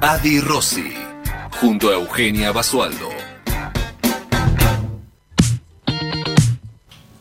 [0.00, 0.94] Adi Rossi,
[1.60, 3.08] junto a Eugenia Basualdo.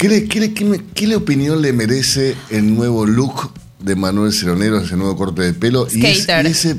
[0.03, 3.95] ¿Qué, le- qué le- qué me- qué le opinión le merece el nuevo look de
[3.95, 5.87] Manuel Ceronero, ese nuevo corte de pelo?
[5.89, 6.45] Y, es- Skater.
[6.45, 6.75] y ese,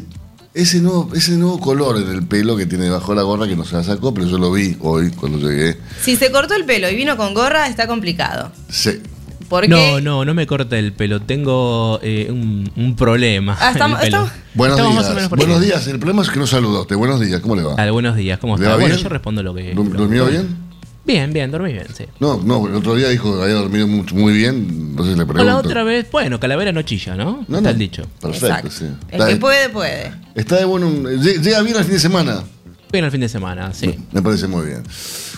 [0.53, 3.57] ese, nuevo, ese nuevo color en el pelo que tiene debajo de la gorra que
[3.57, 5.79] no se la sacó, pero yo lo vi hoy cuando llegué.
[6.03, 8.53] Si se cortó el pelo y vino con gorra, está complicado.
[8.69, 9.01] Sí.
[9.49, 11.23] Porque No, no, no me corta el pelo.
[11.23, 13.57] Tengo eh, un, un problema.
[13.59, 15.03] Ah, estamos- estamos- Buenos Estamos días.
[15.03, 15.87] más o menos por Buenos días.
[15.89, 16.97] El problema es que no saluda a usted.
[16.97, 17.41] Buenos días.
[17.41, 17.75] ¿Cómo le va?
[17.75, 18.75] Dale, buenos días, ¿cómo ¿Le está?
[18.77, 19.03] Bueno, bien?
[19.03, 19.75] yo respondo lo que.
[19.75, 20.64] ¿Dur- lo- ¿Durmió bien?
[21.07, 22.05] Bien, bien, dormí bien, sí.
[22.19, 24.67] No, no, el otro día dijo que había dormido mucho- muy bien.
[24.91, 25.45] Entonces le O pregunto.
[25.45, 27.45] la otra vez, bueno, calavera no chilla, ¿no?
[27.47, 27.69] No, Está no.
[27.71, 28.07] el dicho.
[28.23, 28.71] Perfecto, Exacto.
[28.71, 28.85] sí.
[29.11, 30.13] El Está, que puede, puede.
[30.35, 30.89] está de bueno.
[30.91, 32.43] lle- Llega bien al fin de semana.
[32.91, 33.95] Bien el fin de semana, sí.
[34.13, 34.83] Me parece muy bien.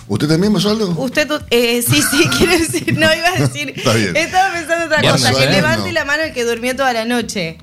[0.09, 0.91] ¿Usted también, Basualdo?
[0.91, 3.73] Usted, eh, sí, sí, quiero decir, no iba a decir.
[3.75, 4.15] Está bien.
[4.15, 5.51] Estaba pensando otra Viernes, cosa, que ¿eh?
[5.53, 5.93] levante No.
[5.95, 7.59] la mano el que durmió toda la noche.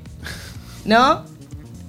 [0.83, 1.25] ¿No?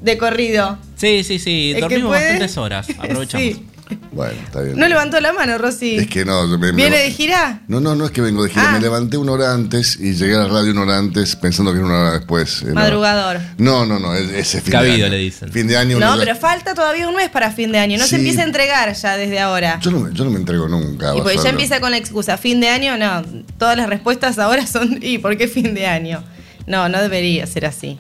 [0.01, 0.79] De corrido.
[0.97, 1.71] Sí, sí, sí.
[1.71, 2.87] El que Dormimos puede- bastantes horas.
[2.99, 3.47] Aprovechamos.
[3.47, 3.67] Sí.
[4.13, 4.79] Bueno, está bien.
[4.79, 5.97] No levantó la mano, Rosy.
[5.97, 6.47] Es que no.
[6.47, 7.61] me- me- ¿Viene de gira?
[7.69, 8.71] No, no, no es que vengo de gira.
[8.71, 8.73] Ah.
[8.73, 11.79] Me levanté una hora antes y llegué a la radio una hora antes pensando que
[11.79, 12.63] era una hora después.
[12.63, 12.73] Eh.
[12.73, 13.41] Madrugador.
[13.59, 15.09] No, no, no, es- ese fin de Cabido, año.
[15.09, 15.53] le dicen.
[15.53, 15.99] Fin de año.
[16.01, 17.99] No, pero falta todavía un mes para fin de año.
[17.99, 18.11] No Sí.
[18.11, 19.79] se empieza a entregar ya desde ahora.
[19.81, 21.15] Yo no, me, yo no me entrego nunca.
[21.15, 22.39] Y porque ya empieza con la excusa.
[22.39, 23.23] Fin de año, no.
[23.59, 24.99] Todas las respuestas ahora son.
[25.03, 26.23] ¿Y por qué fin de año?
[26.67, 27.99] No, no debería ser así.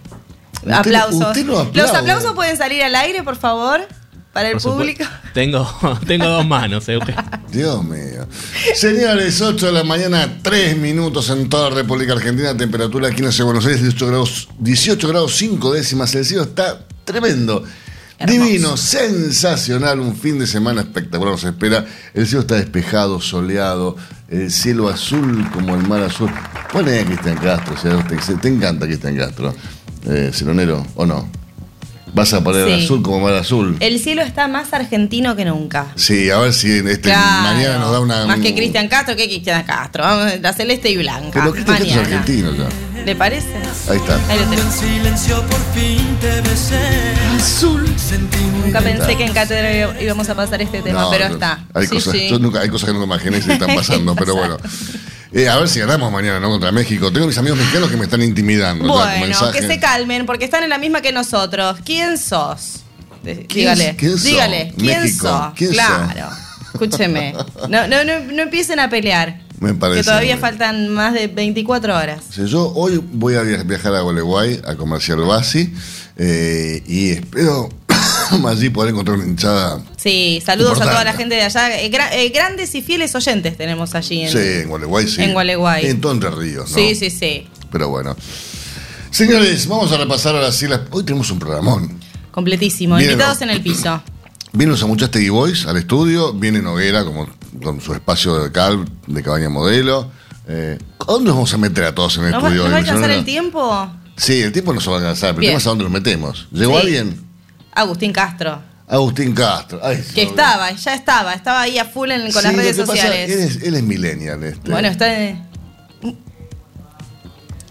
[0.55, 1.21] Usted- aplausos.
[1.27, 1.83] usted no aplaude.
[1.83, 3.87] Los aplausos pueden salir al aire, por favor,
[4.34, 5.05] para el público.
[5.33, 5.67] Tengo,
[6.06, 7.15] tengo dos manos, Euge.
[7.50, 8.27] Dios mío.
[8.75, 12.56] Señores, 8 de la mañana, 3 minutos en toda la República Argentina.
[12.56, 16.15] Temperatura aquí en la ciudad de Buenos Aires, 18 grados, 18 grados 5 décimas.
[16.15, 17.65] El cielo está tremendo.
[18.17, 18.44] Hermoso.
[18.44, 21.84] Divino, sensacional, un fin de semana espectacular nos espera.
[22.12, 23.97] El cielo está despejado, soleado,
[24.28, 26.31] el cielo azul como el mar azul.
[26.73, 29.53] Pone Cristian Castro, o sea, te, te encanta Cristian Castro,
[30.06, 31.44] eh, Cironero, ¿o no?
[32.15, 32.85] Vas a poner Sí.
[32.85, 33.77] azul como mar azul.
[33.81, 35.87] El cielo está más argentino que nunca.
[35.97, 37.43] Sí, a ver si este Claro.
[37.43, 38.27] mañana nos da una.
[38.27, 40.05] Más que Cristian Castro, que Cristian Castro.
[40.05, 41.41] Vamos, La celeste y blanca.
[41.41, 42.69] Pero Cristian Castro es argentino ya.
[43.05, 43.49] ¿Le parece?
[43.91, 44.15] Ahí está.
[44.31, 44.75] Ahí lo En tenemos.
[44.75, 46.79] silencio por fin te besé.
[47.37, 47.85] Azul.
[47.99, 51.65] Sentí muy Nunca pensé que en cátedra íbamos a pasar este tema, No, pero está.
[51.75, 52.29] Hay, Sí, cosas, sí.
[52.31, 54.57] yo nunca, hay cosas que nunca imaginé que están pasando, pero bueno.
[55.34, 56.49] Eh, a ver si ganamos mañana, ¿no?
[56.49, 57.12] Contra México.
[57.12, 58.87] Tengo mis amigos mexicanos que me están intimidando.
[58.87, 61.78] Bueno, que se calmen, porque están en la misma que nosotros.
[61.84, 62.83] ¿Quién sos?
[63.25, 64.23] De- ¿Quién- dígale, quién sos?
[64.23, 65.53] dígale, ¿quién México, sos?
[65.56, 65.84] ¿quién sos?
[65.84, 66.31] claro.
[66.73, 67.34] Escúcheme.
[67.69, 69.41] No, no, no, no empiecen a pelear.
[69.61, 70.00] Me parece.
[70.00, 72.21] Que todavía faltan más de 24 horas.
[72.28, 75.73] O sea, yo hoy voy a via- viajar a Gualeguay, a Comercial Basi,
[76.17, 77.69] eh, y espero
[78.47, 79.81] allí poder encontrar una hinchada.
[79.97, 81.81] Sí, saludos a toda la gente de allá.
[81.81, 84.31] Eh, gra- eh, grandes y fieles oyentes tenemos allí en.
[84.31, 85.23] sí, en Gualeguay, sí.
[85.23, 85.87] en Gualeguay.
[85.87, 86.77] En todo Entre Ríos, ¿no?
[86.77, 87.47] Sí, sí, sí.
[87.71, 88.17] Pero bueno.
[89.11, 90.81] Señores, vamos a repasar ahora sí las...
[90.91, 92.00] Hoy tenemos un programón.
[92.32, 92.99] Completísimo.
[92.99, 93.44] Invitados ¿no?
[93.44, 94.03] en el piso.
[94.53, 97.29] Vienen los Amuchastegui Boys al estudio, viene Noguera como,
[97.62, 100.11] con su espacio de cal, de cabaña modelo.
[100.49, 102.62] Eh, ¿A dónde nos vamos a meter a todos en el ¿Nos estudio?
[102.65, 103.91] nos va a alcanzar el tiempo?
[104.17, 105.93] Sí, el tiempo no se va a alcanzar, pero el tema es a dónde nos
[105.93, 106.47] metemos.
[106.53, 106.87] ¿Llegó Sí.
[106.87, 107.21] alguien?
[107.75, 108.62] Agustín Castro.
[108.87, 109.81] Agustín Castro.
[109.82, 112.76] Ay, Que estaba, ya estaba, estaba ahí a full en- con Sí, las lo redes
[112.79, 113.31] pasa, sociales.
[113.31, 114.43] él, es, él es millennial.
[114.44, 114.71] Este.
[114.71, 115.12] Bueno, está.
[115.23, 115.55] en-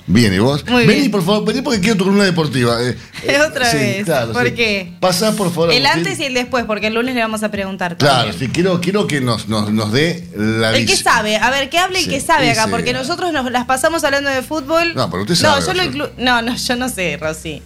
[0.05, 0.65] Bien, ¿y vos?
[0.67, 1.11] Muy vení, bien.
[1.11, 2.75] por favor, vení porque quiero tu columna deportiva.
[2.83, 4.05] Eh, eh, Otra vez.
[4.33, 4.51] ¿Por sí.
[4.53, 4.94] qué?
[5.00, 5.71] Pasá, por favor.
[5.71, 6.07] El Agustín.
[6.07, 7.95] antes y el después, porque el lunes le vamos a preguntar.
[7.95, 8.38] Claro, también.
[8.38, 11.77] sí, quiero, quiero que nos, nos, nos dé la El que sabe, a ver, que
[11.77, 14.94] hable el Sí, que sabe acá, porque nosotros nos las pasamos hablando de fútbol.
[14.94, 17.61] No, pero usted sabe, No, yo lo inclu- No, no, yo no sé, Rosy.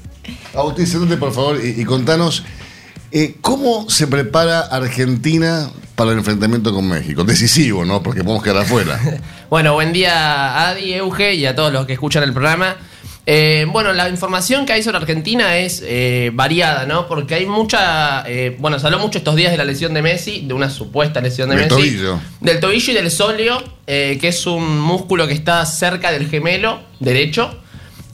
[0.54, 2.44] Agustín, sentate por favor y, y contanos
[3.12, 7.24] eh, cómo se prepara Argentina para el enfrentamiento con México.
[7.24, 8.04] Decisivo, ¿no?
[8.04, 9.00] Porque podemos quedar afuera.
[9.50, 12.76] Bueno, buen día Adi, Euge y a todos los que escuchan el programa.
[13.26, 17.08] Eh, bueno, la información que hay sobre Argentina es eh, variada, ¿no?
[17.08, 18.26] Porque hay mucha...
[18.28, 21.22] eh, bueno, se habló mucho estos días de la lesión de Messi, de una supuesta
[21.22, 21.76] lesión de Del Messi.
[21.78, 22.20] tobillo.
[22.42, 27.58] Del tobillo y del sóleo, que es un músculo que está cerca del gemelo derecho.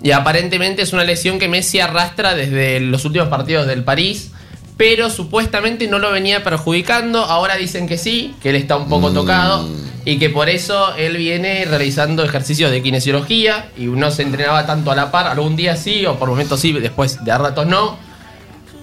[0.04, 4.32] Y aparentemente es una lesión que Messi arrastra desde los últimos partidos del París.
[4.76, 7.24] Pero supuestamente no lo venía perjudicando.
[7.24, 9.66] Ahora dicen que sí, que él está un poco tocado.
[10.04, 13.70] Y que por eso él viene realizando ejercicios de kinesiología.
[13.78, 15.28] Y no se entrenaba tanto a la par.
[15.28, 17.98] Algún día sí, o por momentos sí, después de a ratos no.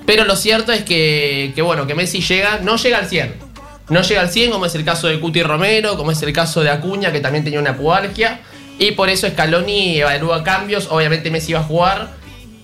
[0.07, 3.35] Pero lo cierto es que, que, bueno, que Messi llega, no llega al 100.
[3.91, 6.63] No llega al 100, como es el caso de Cuti Romero, como es el caso
[6.63, 8.41] de Acuña, que también tenía una pubalgia.
[8.81, 10.89] Y por eso Scaloni evalúa cambios.
[10.91, 12.09] Obviamente Messi va a jugar,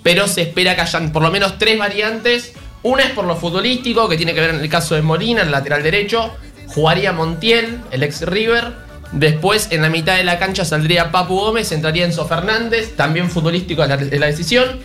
[0.03, 2.55] pero se espera que hayan por lo menos tres variantes.
[2.83, 5.51] Una es por lo futbolístico, que tiene que ver en el caso de Molina, el
[5.51, 6.35] lateral derecho.
[6.69, 8.73] Jugaría Montiel, el ex River.
[9.13, 13.85] Después, en la mitad de la cancha saldría Papu Gómez, entraría Enzo Fernández, también futbolístico
[13.85, 14.81] es la, decisión.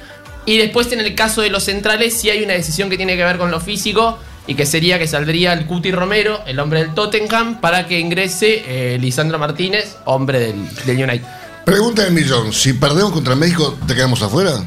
[0.45, 3.23] Y después, en el caso de los centrales, sí hay una decisión que tiene que
[3.23, 6.93] ver con lo físico y que sería que saldría el Cuti Romero, el hombre del
[6.93, 11.27] Tottenham, para que ingrese eh, Lisandro Martínez, hombre del, del United.
[11.65, 12.51] Pregunta del millón.
[12.51, 14.63] Si perdemos contra México, ¿te quedamos afuera?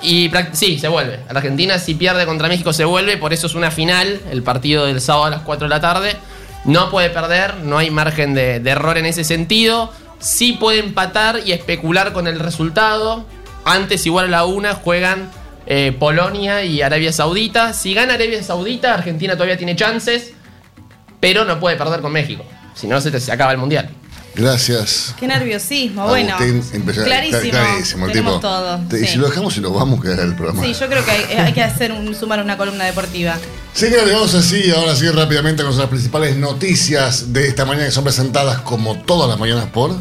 [0.00, 1.20] Y sí, se vuelve.
[1.30, 4.86] La Argentina si pierde contra México se vuelve, por eso es una final, el partido
[4.86, 6.16] del sábado a las 4 de la tarde.
[6.64, 9.92] No puede perder, no hay margen de, de error en ese sentido.
[10.20, 13.24] Sí puede empatar y especular con el resultado.
[13.64, 15.30] Antes, igual a la una, juegan
[15.70, 17.72] eh, Polonia y Arabia Saudita.
[17.74, 20.32] Si gana Arabia Saudita, Argentina todavía tiene chances,
[21.20, 22.42] pero no puede perder con México.
[22.74, 23.90] Si no, se, te- se acaba el mundial.
[24.34, 25.14] Gracias.
[25.18, 26.36] Qué nerviosismo, bueno.
[26.36, 27.50] Agustín, empezó- clarísimo.
[27.50, 28.38] clarísimo, tipo.
[28.40, 28.78] todo.
[28.88, 29.06] Te- Y sí.
[29.08, 30.62] si lo dejamos y nos vamos, quedará el programa.
[30.62, 33.36] Sí, yo creo que hay, hay que hacer un, sumar una columna deportiva.
[33.74, 38.04] Señores, vamos así, ahora sí rápidamente con las principales noticias de esta mañana que son
[38.04, 39.96] presentadas como todas las mañanas por...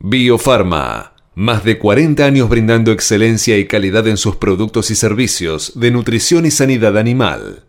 [0.00, 1.12] Biofarma.
[1.38, 6.46] Más de 40 años brindando excelencia y calidad en sus productos y servicios de nutrición
[6.46, 7.62] y sanidad animal.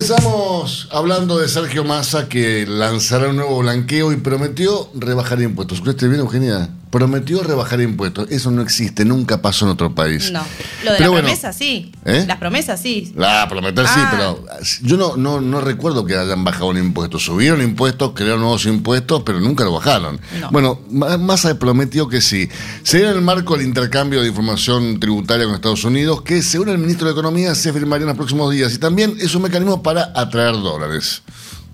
[0.00, 5.78] Empezamos hablando de Sergio Massa que lanzará un nuevo blanqueo y prometió rebajar impuestos.
[5.78, 6.68] ¿Escuchaste bien, Eugenia?
[6.90, 8.30] Prometió rebajar impuestos.
[8.30, 10.30] Eso no existe, nunca pasó en otro país.
[10.32, 10.40] No.
[10.84, 11.92] Lo de Pero la bueno, promesa, sí.
[12.06, 12.24] ¿Eh?
[12.26, 13.12] Las promesas, sí.
[13.14, 14.08] La prometer sí, Ah.
[14.10, 14.44] pero
[14.82, 17.18] yo no, no, no recuerdo que hayan bajado un impuesto.
[17.18, 20.18] Subieron impuestos, crearon nuevos impuestos, pero nunca lo bajaron.
[20.40, 20.50] No.
[20.50, 22.48] Bueno, Ma- Massa prometió que sí.
[22.82, 26.78] Sería en el marco del intercambio de información tributaria con Estados Unidos, que según el
[26.78, 28.72] ministro de Economía se firmaría en los próximos días.
[28.74, 31.22] Y también es un mecanismo para atraer dólares.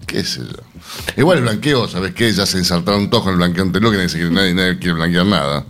[0.06, 0.62] ¿Qué sé yo?
[1.16, 2.32] Igual el blanqueo, ¿sabes qué?
[2.32, 5.64] Ya se insertaron todos con el blanqueo anterior, que nadie, nadie, nadie quiere blanquear nada.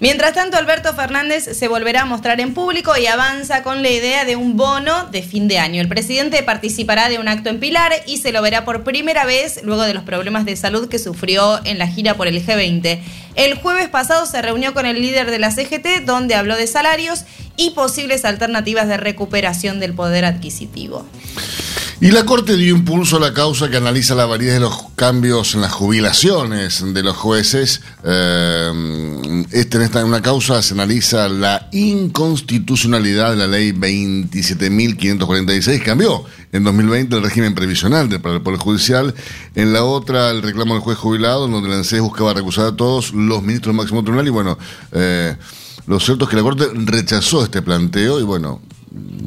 [0.00, 4.24] Mientras tanto, Alberto Fernández se volverá a mostrar en público y avanza con la idea
[4.24, 5.80] de un bono de fin de año.
[5.80, 9.60] El presidente participará de un acto en Pilar y se lo verá por primera vez
[9.62, 13.00] luego de los problemas de salud que sufrió en la gira por el G20.
[13.36, 17.24] El jueves pasado se reunió con el líder de la CGT donde habló de salarios
[17.56, 21.06] y posibles alternativas de recuperación del poder adquisitivo.
[22.00, 25.54] Y la Corte dio impulso a la causa que analiza la validez de los cambios
[25.54, 27.82] en las jubilaciones de los jueces.
[28.02, 36.24] Eh, este, en esta una causa se analiza la inconstitucionalidad de la ley 27.546, cambió
[36.52, 39.14] en 2020 el régimen previsional del, el Poder Judicial.
[39.54, 43.14] En la otra, el reclamo del juez jubilado, donde la ANSES buscaba recusar a todos
[43.14, 44.26] los ministros del máximo tribunal.
[44.26, 44.58] Y bueno,
[44.92, 45.36] eh,
[45.86, 48.60] lo cierto es que la Corte rechazó este planteo y bueno,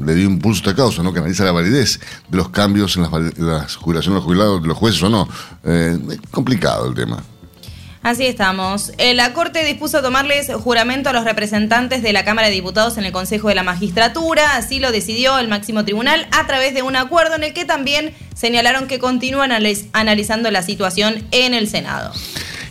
[0.05, 1.12] le dio impulso a esta causa, ¿no?
[1.13, 4.67] Que analiza la validez de los cambios en las, las jubilaciones de los jubilados, de
[4.67, 5.27] los jueces o no.
[5.63, 7.24] Eh, es complicado el tema.
[8.03, 8.93] Así estamos.
[9.00, 13.03] Eh, La Corte dispuso tomarles juramento a los representantes de la Cámara de Diputados en
[13.03, 14.55] el Consejo de la Magistratura.
[14.55, 18.13] Así lo decidió el máximo tribunal a través de un acuerdo en el que también
[18.33, 22.13] señalaron que continúan analiz- analizando la situación en el Senado.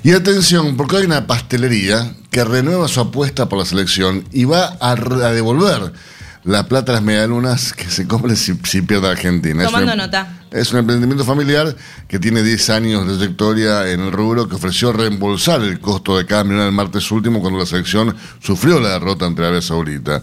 [0.03, 4.79] Y atención, porque hay una pastelería que renueva su apuesta por la selección y va
[4.81, 5.93] a devolver
[6.47, 9.63] la plata a las medialunas que se compren si, si pierde Argentina.
[9.65, 10.46] Es Tomando una- nota.
[10.57, 11.75] Es un emprendimiento familiar
[12.09, 16.27] que tiene 10 años de trayectoria en el rubro que ofreció reembolsar el costo de
[16.27, 20.23] cada millón el martes último cuando la selección sufrió la derrota ante Arabia Saudita.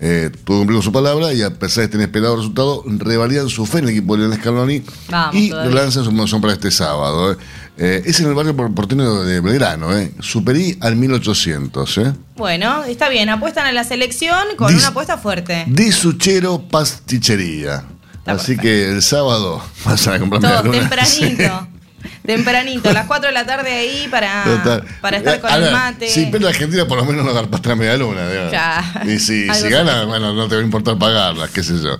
[0.00, 3.78] Eh, tuvo cumplido su palabra y a pesar de este inesperado resultado, revalidan su fe
[3.78, 7.32] en el equipo de Leonel Scaloni Vamos, y relanzan su promoción para este sábado.
[7.32, 7.36] eh.
[7.80, 10.12] Eh, es en el barrio por- porteño de Belgrano, eh.
[10.20, 12.12] Superí al 1800, ¿eh?
[12.36, 15.64] Bueno, está bien, apuestan a la selección con Dis- una apuesta fuerte.
[15.68, 17.84] Di Suchero Pastichería.
[18.28, 18.62] Está Así perfecto.
[18.62, 21.68] que el sábado vas a comprar Todo, tempranito.
[22.24, 24.84] Tempranito, a las 4 de la tarde ahí para, Total.
[25.00, 26.08] para estar con A el mate.
[26.10, 28.28] Si pierde Argentina, por lo menos no garpaste la media luna.
[28.28, 29.06] digamos.
[29.06, 31.98] Y si, Algo si gana, bueno, no te va a importar pagarlas, qué sé yo.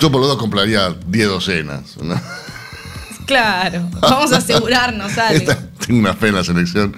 [0.00, 1.96] Yo por lo menos compraría 10 docenas.
[2.00, 2.18] ¿no?
[3.26, 5.36] Claro, vamos a asegurarnos algo.
[5.38, 6.96] Esta- tengo una fe en la selección.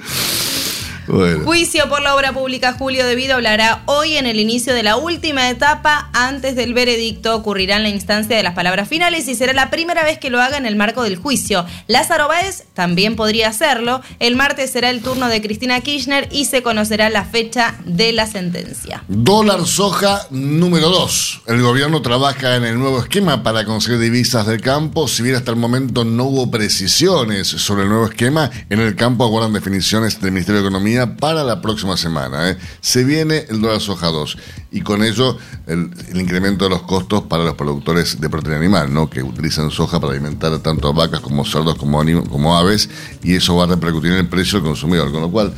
[1.11, 1.45] Bueno.
[1.45, 5.51] Juicio por la obra pública Julio Devido hablará hoy en el inicio de la última
[5.51, 7.35] etapa antes del veredicto.
[7.35, 10.41] Ocurrirá en la instancia de las palabras finales y será la primera vez que lo
[10.41, 11.67] haga en el marco del juicio.
[11.89, 14.03] Lázaro Báez también podría hacerlo.
[14.21, 18.29] El martes será el turno de Cristina Kirchner y se conocerá la fecha de la
[18.29, 19.03] sentencia.
[19.09, 21.43] Dólar soja número 2.
[21.49, 25.09] El gobierno trabaja en el nuevo esquema para conseguir divisas del campo.
[25.09, 29.25] Si bien hasta el momento no hubo precisiones sobre el nuevo esquema, en el campo
[29.25, 32.51] aguardan definiciones del Ministerio de Economía para la próxima semana.
[32.51, 32.59] ¿eh?
[32.81, 34.37] Se viene el dólar soja 2
[34.73, 39.09] y con ello el, incremento de los costos para los productores de proteína animal, ¿no?
[39.11, 42.89] que utilizan soja para alimentar tanto a vacas como cerdos como, como aves
[43.23, 45.53] y eso va a repercutir en el precio del consumidor, con lo cual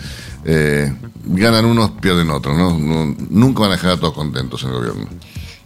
[0.44, 0.92] eh,
[1.25, 2.76] ganan unos, pierden otros, ¿no?
[2.78, 5.06] No- Nunca van a dejar a todos contentos en el gobierno.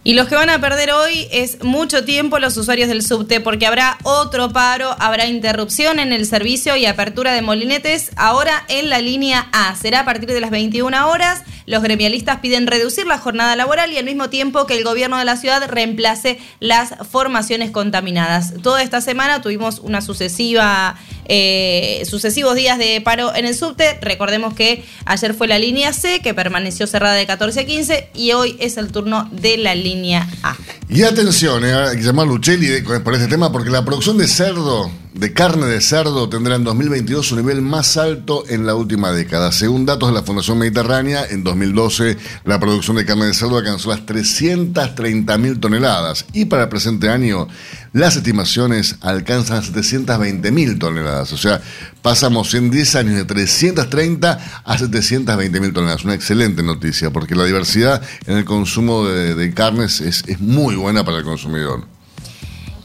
[0.07, 3.67] Y los que van a perder hoy es mucho tiempo los usuarios del subte porque
[3.67, 9.01] habrá otro paro, habrá interrupción en el servicio y apertura de molinetes ahora en la
[9.01, 9.75] línea A.
[9.75, 11.43] Será a partir de las 21 horas.
[11.65, 15.25] Los gremialistas piden reducir la jornada laboral y al mismo tiempo que el gobierno de
[15.25, 18.53] la ciudad reemplace las formaciones contaminadas.
[18.63, 20.95] Toda esta semana tuvimos una sucesiva,
[21.27, 23.97] eh, sucesivos días de paro en el subte.
[24.01, 28.31] Recordemos que ayer fue la línea C que permaneció cerrada de 14 a 15 y
[28.31, 30.55] hoy es el turno de la línea A.
[30.89, 34.17] Y atención, eh, hay que llamar a Luchelli de- por este tema, porque la producción
[34.17, 38.75] de cerdo, de carne de cerdo, tendrá en 2022 su nivel más alto en la
[38.75, 39.51] última década.
[39.51, 43.89] Según datos de la Fundación Mediterránea, en 2012 la producción de carne de cerdo alcanzó
[43.89, 47.47] las 330 mil toneladas y para el presente año
[47.93, 51.33] las estimaciones alcanzan 720 mil toneladas.
[51.33, 51.61] O sea,
[52.03, 56.03] pasamos en 10 años de 330 a 720 mil toneladas.
[56.03, 61.03] Una excelente noticia, porque la diversidad en el consumo de, carnes es, es muy buena
[61.03, 61.96] para el consumidor.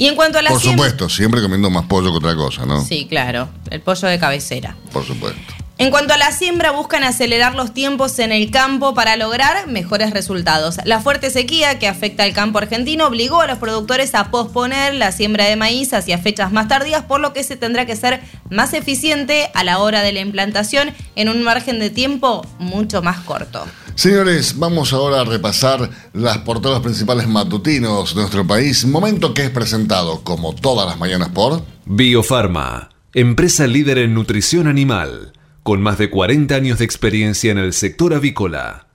[0.02, 2.84] Y en cuanto a la Por supuesto, siempre comiendo más pollo que otra cosa, ¿no?
[2.84, 4.74] Sí, claro, el pollo de cabecera.
[4.92, 5.54] Por supuesto.
[5.78, 10.10] En cuanto a la siembra, buscan acelerar los tiempos en el campo para lograr mejores
[10.10, 10.80] resultados.
[10.86, 15.12] La fuerte sequía que afecta al campo argentino obligó a los productores a posponer la
[15.12, 18.74] siembra de maíz hacia fechas más tardías, por lo que se tendrá que ser más
[18.74, 23.64] eficiente a la hora de la implantación en un margen de tiempo mucho más corto.
[23.94, 28.84] Señores, vamos ahora a repasar las portadas principales matutinos de nuestro país.
[28.84, 31.62] Momento que es presentado, como todas las mañanas, por...
[31.84, 35.32] Biofarma, empresa líder en nutrición animal,
[35.62, 38.86] con más de 40 años de experiencia en el sector avícola.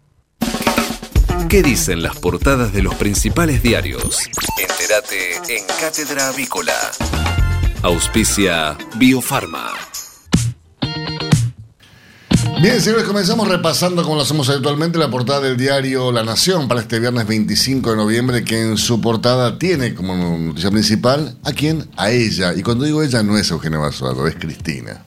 [1.49, 4.19] ¿Qué dicen las portadas de los principales diarios?
[4.59, 6.73] Entérate en Cátedra Avícola.
[7.83, 9.71] Auspicia Biofarma.
[12.61, 16.81] Bien, señores, comenzamos repasando, como lo hacemos habitualmente, la portada del diario La Nación para
[16.81, 21.87] este viernes 25 de noviembre, que en su portada tiene como noticia principal a quién?
[21.95, 22.55] A ella.
[22.55, 25.03] Y cuando digo ella, no es Eugenia Basualdo, es Cristina.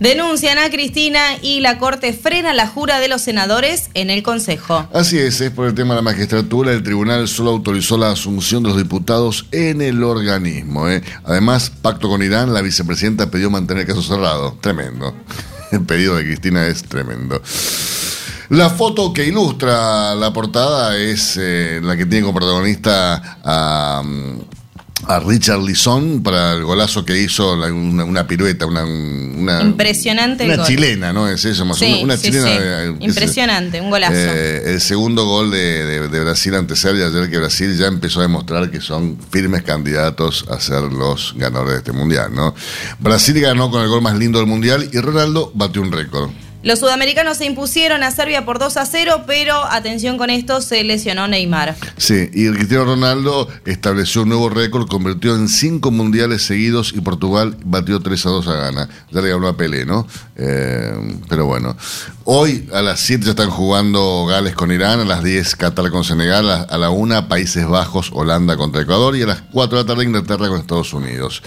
[0.00, 4.88] Denuncian a Cristina y la Corte frena la jura de los senadores en el Consejo.
[4.92, 6.72] Así es, es por el tema de la magistratura.
[6.72, 10.88] El tribunal solo autorizó la asunción de los diputados en el organismo.
[10.88, 11.02] ¿eh?
[11.22, 14.56] Además, pacto con Irán, la vicepresidenta pidió mantener el caso cerrado.
[14.60, 15.14] Tremendo.
[15.72, 17.40] El pedido de Cristina es tremendo.
[18.50, 24.02] La foto que ilustra la portada es eh, la que tiene como protagonista a,
[25.06, 30.44] a Richard Lisson para el golazo que hizo, la- una, una pirueta, una, una, Impresionante
[30.44, 30.66] una gol.
[30.66, 31.28] chilena, ¿no?
[31.28, 32.46] Es eso, más Sí, una, una sí, chilena.
[32.48, 32.56] sí.
[32.60, 33.04] eh, sé.
[33.04, 34.14] Impresionante, un golazo.
[34.14, 38.20] Eh, el segundo gol de, de- de Brasil ante Serbia ayer que Brasil ya empezó
[38.20, 42.54] a demostrar que son firmes candidatos a ser los ganadores de este mundial, ¿no?
[42.98, 46.30] Brasil ganó con el gol más lindo del mundial y Ronaldo batió un récord.
[46.62, 50.84] Los sudamericanos se impusieron a Serbia por 2 a 0, pero atención con esto, se
[50.84, 51.74] lesionó Neymar.
[51.96, 57.56] Sí, y Cristiano Ronaldo estableció un nuevo récord, convirtió en cinco mundiales seguidos y Portugal
[57.64, 58.88] batió 3 a 2 a Ghana.
[59.10, 60.06] Ya le ganó a Pelé, ¿no?
[60.36, 60.92] Eh,
[61.30, 61.74] pero bueno,
[62.24, 66.04] hoy a las 7 ya están jugando Gales con Irán, a las 10 Qatar con
[66.04, 69.86] Senegal, a la 1 Países Bajos, Holanda contra Ecuador y a las 4 de la
[69.86, 71.42] tarde Inglaterra con Estados Unidos.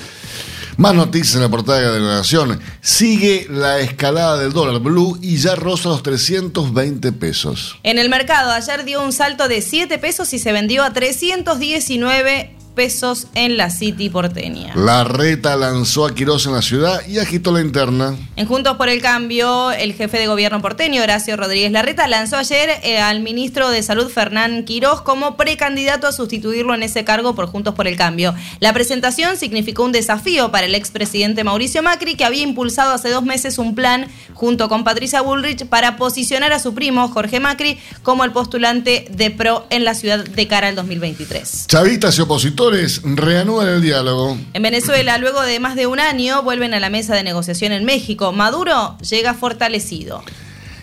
[0.78, 2.60] Más noticias en la portada de la Nación.
[2.82, 7.78] Sigue la escalada del dólar blue y ya roza los 320 pesos.
[7.84, 12.63] En el mercado ayer dio un salto de 7 pesos y se vendió a 319
[12.74, 14.74] pesos en la City porteña.
[14.76, 18.16] La reta lanzó a Quirós en la ciudad y agitó la interna.
[18.36, 22.70] En Juntos por el Cambio, el jefe de gobierno porteño, Horacio Rodríguez Larreta, lanzó ayer
[22.84, 27.48] eh, al ministro de Salud, Fernán Quirós, como precandidato a sustituirlo en ese cargo por
[27.48, 28.34] Juntos por el Cambio.
[28.60, 33.24] La presentación significó un desafío para el expresidente Mauricio Macri, que había impulsado hace dos
[33.24, 38.24] meses un plan junto con Patricia Bullrich para posicionar a su primo, Jorge Macri, como
[38.24, 41.68] el postulante de PRO en la ciudad de cara al 2023.
[41.68, 44.38] Chavistas y opositores reanudan el diálogo.
[44.54, 47.86] En Venezuela, luego de más de un año, vuelven a la mesa de negociación en
[47.86, 48.32] México.
[48.32, 50.24] Maduro llega fortalecido.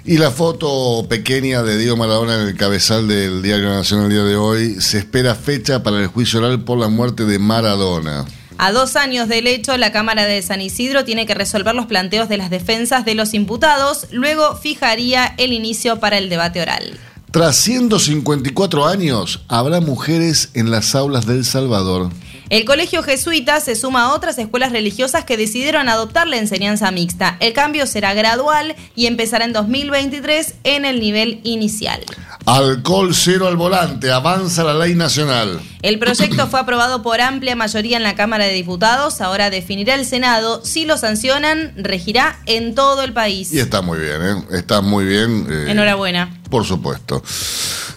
[0.05, 4.25] Y la foto pequeña de Diego Maradona en el cabezal del Diario Nacional el día
[4.25, 8.25] de hoy, se espera fecha para el juicio oral por la muerte de Maradona.
[8.57, 12.29] A dos años del hecho, la Cámara de San Isidro tiene que resolver los planteos
[12.29, 16.99] de las defensas de los imputados, luego fijaría el inicio para el debate oral.
[17.31, 22.11] Tras 154 años, habrá mujeres en las aulas del Salvador.
[22.49, 27.37] El colegio jesuita se suma a otras escuelas religiosas que decidieron adoptar la enseñanza mixta.
[27.39, 32.01] El cambio será gradual y empezará en 2023 en el nivel inicial.
[32.47, 35.61] Alcohol cero al volante, avanza la ley nacional.
[35.83, 40.05] El proyecto fue aprobado por amplia mayoría en la Cámara de Diputados, ahora definirá el
[40.05, 40.63] Senado.
[40.65, 43.53] Si lo sancionan, regirá en todo el país.
[43.53, 44.45] Y está muy bien, ¿eh?
[44.51, 45.47] Está muy bien.
[45.49, 46.40] eh, Enhorabuena.
[46.51, 47.23] Por supuesto.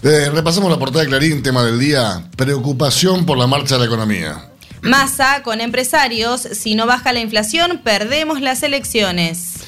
[0.02, 3.86] Eh, repasamos la portada de Clarín, tema del día, preocupación por la marcha de la
[3.86, 4.50] economía.
[4.80, 9.63] Massa con empresarios, si no baja la inflación, perdemos las elecciones.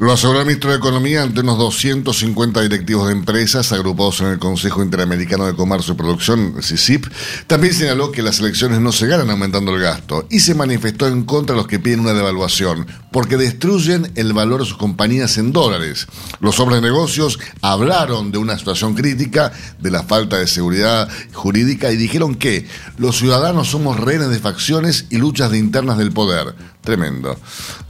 [0.00, 4.38] Lo aseguró el ministro de Economía ante unos 250 directivos de empresas agrupados en el
[4.38, 7.06] Consejo Interamericano de Comercio y Producción, el CICIP.
[7.48, 11.24] También señaló que las elecciones no se ganan aumentando el gasto y se manifestó en
[11.24, 15.52] contra de los que piden una devaluación, porque destruyen el valor de sus compañías en
[15.52, 16.06] dólares.
[16.38, 19.50] Los hombres de negocios hablaron de una situación crítica,
[19.80, 25.06] de la falta de seguridad jurídica y dijeron que los ciudadanos somos rehenes de facciones
[25.10, 26.54] y luchas de internas del poder.
[26.82, 27.36] Tremendo.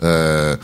[0.00, 0.56] Eh,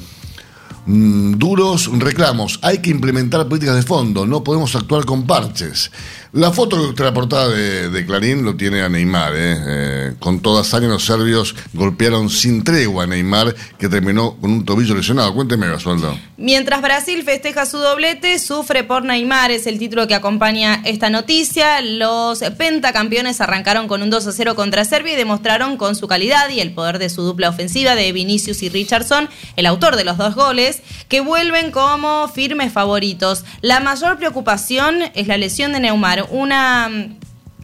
[0.86, 2.58] duros reclamos.
[2.62, 4.26] Hay que implementar políticas de fondo.
[4.26, 5.90] No podemos actuar con parches.
[6.34, 9.34] La foto de la portada de, Clarín lo tiene a Neymar.
[9.36, 9.56] ¿eh?
[9.66, 14.64] Eh, con toda hazaña los serbios golpearon sin tregua a Neymar, que terminó con un
[14.64, 15.32] tobillo lesionado.
[15.32, 16.18] Cuénteme, Basualdo.
[16.36, 21.80] Mientras Brasil festeja su doblete, sufre por Neymar, es el título que acompaña esta noticia.
[21.80, 26.50] Los pentacampeones arrancaron con un 2 a 0 contra Serbia y demostraron con su calidad
[26.50, 30.18] y el poder de su dupla ofensiva de Vinicius y Richardson, el autor de los
[30.18, 33.44] dos goles, que vuelven como firmes favoritos.
[33.60, 37.16] La mayor preocupación es la lesión de Neymar, una mm,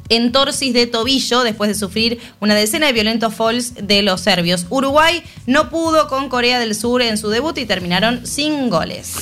[0.08, 4.66] entorsis de tobillo después de sufrir una decena de violentos falls de los serbios.
[4.68, 9.14] Uruguay no pudo con Corea del Sur en su debut y terminaron sin goles.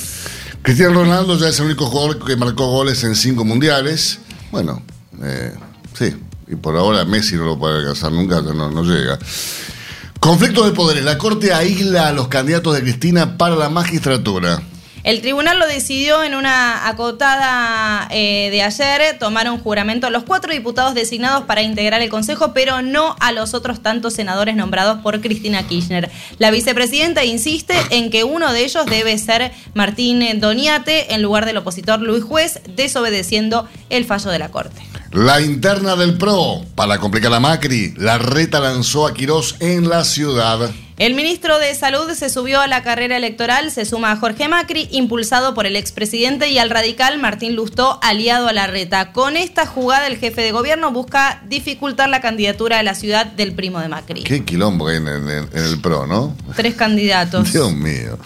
[0.61, 4.19] Cristiano Ronaldo ya es el único jugador que marcó goles en cinco mundiales.
[4.51, 4.83] Bueno,
[5.23, 5.53] eh,
[5.97, 6.13] sí,
[6.47, 9.17] y por ahora Messi no lo puede alcanzar nunca, no, no llega.
[10.19, 11.05] Conflicto de poderes.
[11.05, 14.61] La Corte aísla a los candidatos de Cristina para la magistratura.
[15.03, 19.17] El tribunal lo decidió en una acotada eh, de ayer.
[19.19, 23.53] Tomaron juramento a los cuatro diputados designados para integrar el Consejo, pero no a los
[23.53, 26.09] otros tantos senadores nombrados por Cristina Kirchner.
[26.37, 31.57] La vicepresidenta insiste en que uno de ellos debe ser Martín Doniate en lugar del
[31.57, 34.81] opositor Luis Juez, desobedeciendo el fallo de la Corte.
[35.11, 36.65] La interna del PRO.
[36.75, 40.69] Para complicar a Macri, la reta lanzó a Quirós en la ciudad.
[40.99, 44.89] El ministro de Salud se subió a la carrera electoral, se suma a Jorge Macri,
[44.91, 49.13] impulsado por el expresidente, y al radical Martín Lustó, aliado a la reta.
[49.13, 53.53] Con esta jugada, el jefe de gobierno busca dificultar la candidatura a la ciudad del
[53.53, 54.23] primo de Macri.
[54.23, 56.35] Qué quilombo hay en, en- en el PRO, ¿no?
[56.57, 57.49] Tres candidatos.
[57.53, 58.19] Dios mío.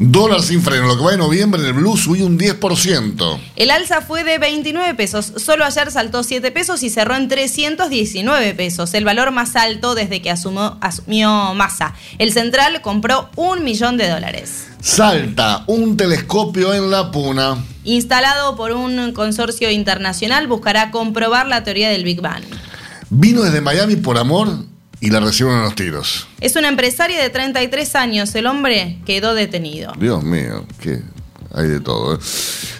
[0.00, 0.86] Dólar sin freno.
[0.86, 3.40] Lo que va de noviembre, el blue subió un 10%.
[3.56, 5.32] El alza fue de 29 pesos.
[5.38, 10.22] Solo ayer saltó 7 pesos y cerró en 319 pesos, el valor más alto desde
[10.22, 11.87] que asumió, asumió Massa.
[12.18, 14.68] El central compró un millón de dólares.
[14.80, 17.56] Salta un telescopio en la puna.
[17.84, 22.44] Instalado por un consorcio internacional, buscará comprobar la teoría del Big Bang.
[23.10, 24.48] Vino desde Miami por amor
[25.00, 26.26] y la recibieron a los tiros.
[26.40, 28.34] Es una empresaria de 33 años.
[28.34, 29.92] El hombre quedó detenido.
[29.98, 31.02] Dios mío, que
[31.54, 32.14] hay de todo.
[32.14, 32.18] ¿eh?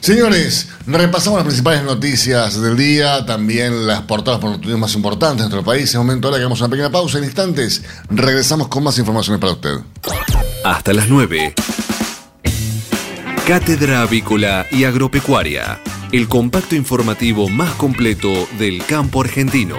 [0.01, 5.51] Señores, repasamos las principales noticias del día, también las portadas por noticias más importantes de
[5.51, 5.89] nuestro país.
[5.91, 7.19] Es momento ahora que hagamos una pequeña pausa.
[7.19, 9.79] En instantes, regresamos con más informaciones para usted.
[10.65, 11.55] Hasta las 9.
[13.47, 15.81] Cátedra Avícola y Agropecuaria,
[16.13, 19.79] el compacto informativo más completo del campo argentino.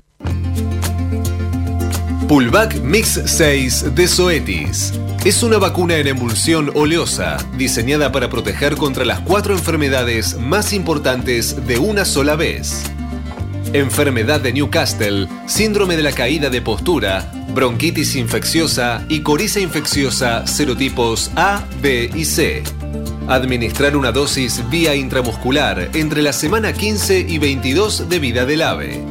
[2.31, 4.93] Pulvac Mix 6 de Zoetis.
[5.25, 11.67] Es una vacuna en emulsión oleosa, diseñada para proteger contra las cuatro enfermedades más importantes
[11.67, 12.83] de una sola vez.
[13.73, 21.31] Enfermedad de Newcastle, síndrome de la caída de postura, bronquitis infecciosa y coriza infecciosa serotipos
[21.35, 22.63] A, B y C.
[23.27, 29.10] Administrar una dosis vía intramuscular entre la semana 15 y 22 de vida del ave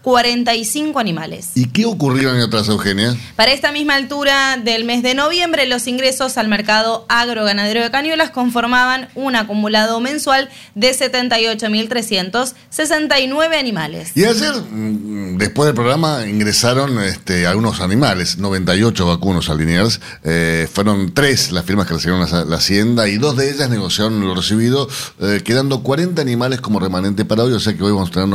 [0.04, 1.52] 85.845 animales.
[1.56, 3.16] ¿Y qué ocurrió en atrás, Eugenia?
[3.36, 8.32] Para esta misma altura del mes de noviembre, los ingresos al mercado agroganadero de Cañuelas
[8.32, 14.12] conformaban un acumulado mensual de 78.369 animales.
[14.16, 20.00] Y ayer, mm, después del programa, ingresaron este, algunos animales, 98 vacunos a Liniers.
[20.24, 24.20] Eh, fueron tres las firmas que recibieron la, la Hacienda y dos de ellas negociaron
[24.22, 24.88] lo recibido,
[25.22, 28.28] eh, quedando 40 animales como remanente para hoy, o sea que hoy vamos a tener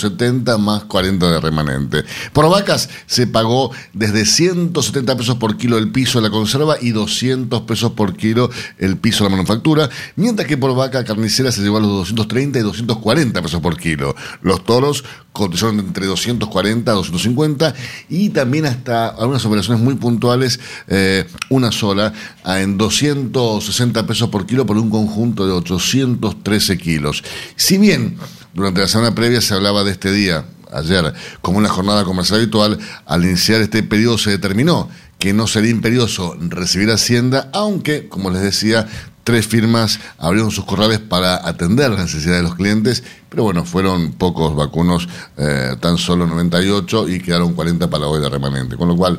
[0.00, 2.04] 9.470 más 40 de remanente.
[2.32, 6.90] Por vacas se pagó desde 170 pesos por kilo el piso de la conserva y
[6.90, 11.62] 200 pesos por kilo el piso de la manufactura, mientras que por vaca carnicera se
[11.62, 14.14] llevó a los 230 y 240 pesos por kilo.
[14.42, 17.74] Los toros cotizaron entre 240 a 250
[18.08, 22.12] y también hasta algunas operaciones muy puntuales, eh, una sola,
[22.44, 27.22] en 260 pesos por kilo por un conjunto de 813 kilos.
[27.56, 28.16] Si bien
[28.54, 32.78] durante la semana previa se hablaba de este día, ayer, como una jornada comercial habitual,
[33.06, 38.40] al iniciar este periodo se determinó que no sería imperioso recibir Hacienda, aunque, como les
[38.40, 38.88] decía,
[39.22, 44.12] tres firmas abrieron sus corrales para atender las necesidades de los clientes, pero bueno, fueron
[44.12, 48.96] pocos vacunos, eh, tan solo 98 y quedaron 40 para hoy de remanente, con lo
[48.96, 49.18] cual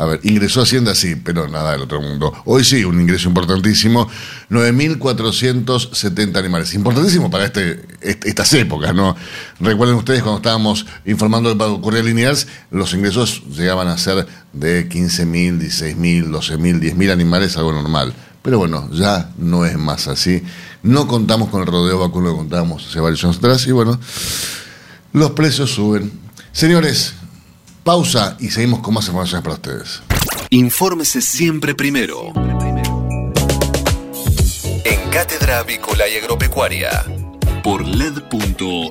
[0.00, 2.32] a ver, ingresó Hacienda sí, pero nada del otro mundo.
[2.46, 4.08] Hoy sí, un ingreso importantísimo,
[4.48, 6.72] 9.470 animales.
[6.72, 9.14] Importantísimo para este, estas épocas, ¿no?
[9.58, 15.58] Recuerden ustedes cuando estábamos informando de ocurrir lineales, los ingresos llegaban a ser de 15.000,
[15.60, 18.14] 16.000, 12.000, 10.000 animales, algo normal.
[18.40, 20.42] Pero bueno, ya no es más así.
[20.82, 24.00] No contamos con el rodeo vacuno que contábamos hace varios años atrás y bueno,
[25.12, 26.10] los precios suben.
[26.52, 27.16] Señores,
[27.82, 30.02] Pausa y seguimos con más informaciones para ustedes.
[30.50, 32.32] Infórmese siempre primero.
[34.84, 37.04] En Cátedra Avícola y Agropecuaria.
[37.62, 38.90] Por LED.fm.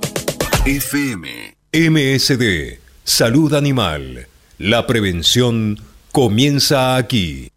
[1.72, 2.80] MSD.
[3.04, 4.28] Salud Animal.
[4.58, 5.80] La prevención
[6.12, 7.52] comienza aquí.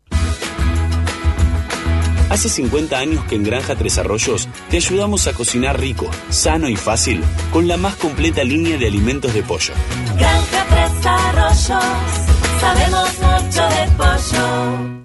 [2.32, 6.76] Hace 50 años que en Granja Tres Arroyos te ayudamos a cocinar rico, sano y
[6.76, 9.74] fácil con la más completa línea de alimentos de pollo.
[10.16, 10.61] Granja
[11.04, 11.82] Arroyos,
[12.60, 15.01] sabemos mucho de pollo.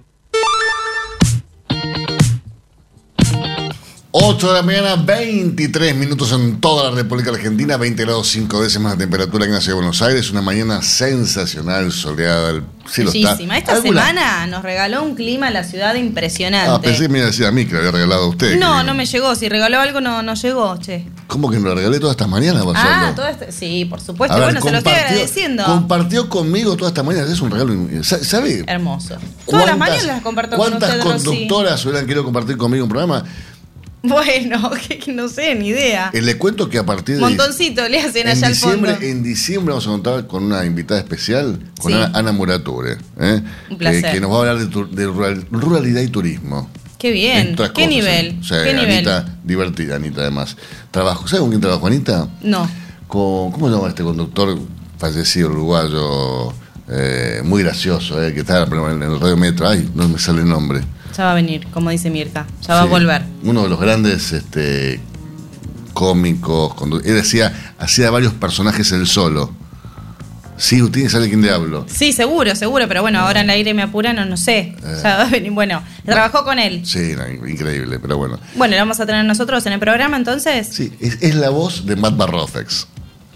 [4.19, 8.93] 8 de la mañana, 23 minutos en toda la República Argentina, 20 grados 5 décimas
[8.93, 13.11] de temperatura en la ciudad de Buenos Aires, una mañana sensacional, soleada, el cielo.
[13.11, 13.59] Bellísima.
[13.59, 16.67] Esta Alguna- semana nos regaló un clima en la ciudad impresionante.
[16.71, 18.57] Ah, pensé que me iba a decir a mí que le había regalado a usted.
[18.59, 19.35] no, no me llegó.
[19.35, 21.05] Si regaló algo, no, no llegó, che.
[21.27, 23.45] ¿Cómo que me lo regalé todas estas mañanas, Ah, esto.
[23.51, 24.35] Sí, por supuesto.
[24.35, 25.63] A ver, bueno, se lo estoy agradeciendo.
[25.63, 27.75] Compartió conmigo todas estas mañanas, es un regalo.
[28.01, 28.63] sa- ¿Sabe?
[28.65, 29.15] Hermoso.
[29.47, 33.23] Todas las mañanas las comparto con ¿Cuántas usted, conductoras hubieran querido compartir conmigo un programa?
[34.03, 34.71] Bueno,
[35.03, 36.11] que no sé, ni idea.
[36.13, 37.21] Eh, le cuento que a partir de.
[37.21, 39.05] Montoncito le hacen en allá al diciembre, fondo.
[39.05, 41.97] en diciembre vamos a contar con una invitada especial, con Sí.
[42.13, 43.41] Ana, Murature, ¿eh?
[43.69, 44.03] Un placer.
[44.03, 46.69] Que, que nos va a hablar de, tu- de rural- ruralidad y turismo.
[46.97, 47.53] Qué bien.
[47.53, 48.25] Otras ¿Qué cosas, nivel?
[48.27, 48.37] ¿eh?
[48.39, 48.91] O sea, ¿Qué nivel?
[48.97, 50.55] Anita, divertida, Anita, además.
[50.91, 51.27] Trabajo.
[51.27, 52.27] ¿Sabe con quién trabajó Anita?
[52.41, 52.69] No.
[53.07, 54.57] Con, ¿Cómo se llama este conductor
[54.97, 56.53] fallecido uruguayo?
[56.89, 59.67] eh, muy gracioso, eh, que está en el Radio Metro.
[59.67, 60.81] Ay, no me sale el nombre.
[61.17, 62.45] Ya va a venir, como dice Mirta.
[62.61, 63.23] Ya va a volver.
[63.41, 64.99] Uno de los grandes este,
[65.93, 66.75] cómicos.
[67.03, 69.51] Él decía, hacía varios personajes él solo.
[70.57, 71.85] Sí, usted sabe de quién le hablo.
[71.87, 74.75] Sí, seguro, seguro, pero bueno, ahora en el aire me apuran, no, no sé.
[74.83, 74.99] Eh.
[75.03, 75.51] Ya va a venir.
[75.51, 76.85] Bueno, trabajó con él.
[76.85, 77.15] Sí,
[77.47, 78.39] increíble, pero bueno.
[78.55, 80.67] Bueno, lo vamos a tener nosotros en el programa entonces.
[80.67, 82.87] Sí, es, es la voz de Matt Barrofex.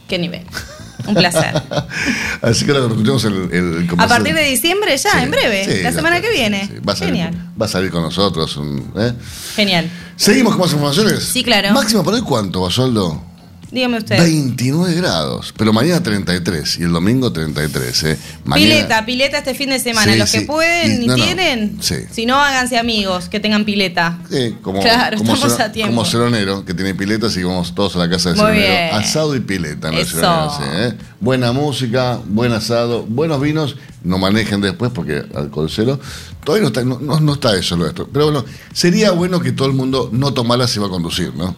[0.07, 0.43] ¿Qué nivel?
[1.07, 1.61] Un placer.
[2.41, 5.83] Así que ahora escuchamos el, el A partir de diciembre ya, Sí, en breve, sí,
[5.83, 6.67] la semana está, que viene.
[6.67, 8.59] sí, va, a salir, Genial, va a salir con nosotros.
[8.97, 9.13] ¿eh?
[9.55, 9.89] genial.
[10.15, 11.23] Seguimos con más informaciones.
[11.23, 11.71] Sí, claro.
[11.73, 13.30] Máximo por hoy, ¿cuánto, Basoldo?
[13.71, 14.17] Dígame usted.
[14.21, 15.53] 29 grados.
[15.55, 18.03] Pero mañana 33 y el domingo 33.
[18.03, 18.17] ¿eh?
[18.43, 20.11] Mañana- Pileta, pileta este fin de semana.
[20.11, 21.23] Sí, Los que pueden Y- no, no.
[21.23, 21.95] tienen, Sí.
[22.11, 24.19] si no, háganse amigos que tengan pileta.
[24.29, 25.91] Sí, como, Claro, como, estamos cero- a tiempo.
[25.95, 28.67] como Ceronero, que tiene piletas y vamos todos a la casa de Muy Ceronero.
[28.73, 28.93] bien.
[28.95, 29.97] Asado y pileta, ¿no?
[29.99, 30.17] Eso.
[30.17, 30.93] Ceronero, sí, ¿eh?
[31.21, 33.77] Buena música, buen asado, buenos vinos.
[34.03, 35.99] No manejen después porque alcohol cero.
[36.43, 38.09] Todavía no está, no, no- no está eso lo esto.
[38.11, 41.55] Pero bueno, sería bueno que todo el mundo no tomara si va a conducir, ¿no?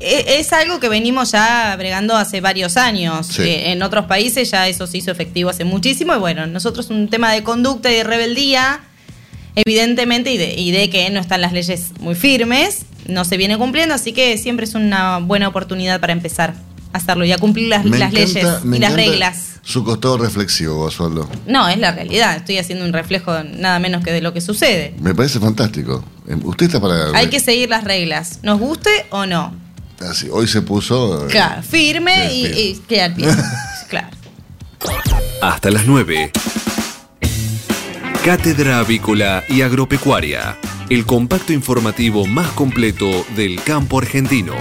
[0.00, 3.26] E- Es algo que venimos ya bregando hace varios años.
[3.28, 3.42] Sí.
[3.42, 6.14] Eh, en otros países ya eso se hizo efectivo hace muchísimo.
[6.14, 8.80] Y bueno, nosotros un tema de conducta y de rebeldía,
[9.54, 13.56] evidentemente, y de, y de que no están las leyes muy firmes, no se viene
[13.58, 13.94] cumpliendo.
[13.94, 16.54] Así que siempre es una buena oportunidad para empezar
[16.92, 19.42] a hacerlo y a cumplir las, Me las encanta- leyes y las reglas.
[19.62, 21.28] Su costado reflexivo, Osvaldo.
[21.46, 22.36] No, es la realidad.
[22.36, 24.94] Estoy haciendo un reflejo nada menos que de lo que sucede.
[25.00, 26.04] Me parece fantástico.
[26.28, 27.10] Eh, Usted está para.
[27.18, 29.65] Hay que seguir las reglas, nos guste o no.
[30.00, 31.26] Así, hoy se puso.
[31.26, 33.28] eh, Claro, firme y, y queda al pie.
[33.88, 34.08] claro.
[35.42, 36.32] Hasta las 9.
[38.24, 40.58] Cátedra Avícola y Agropecuaria,
[40.90, 44.54] el compacto informativo más completo del campo argentino.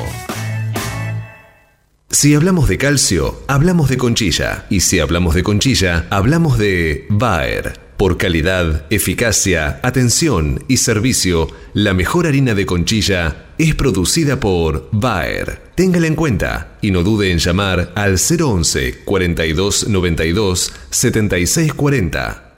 [2.12, 4.66] Si hablamos de calcio, hablamos de conchilla.
[4.70, 7.85] Y si hablamos de conchilla, hablamos de Bayer.
[7.98, 15.62] Por calidad, eficacia, atención y servicio, la mejor harina de conchilla es producida por Bayer.
[15.76, 22.56] Téngala en cuenta y no dude en llamar al 011 42 92 76 40.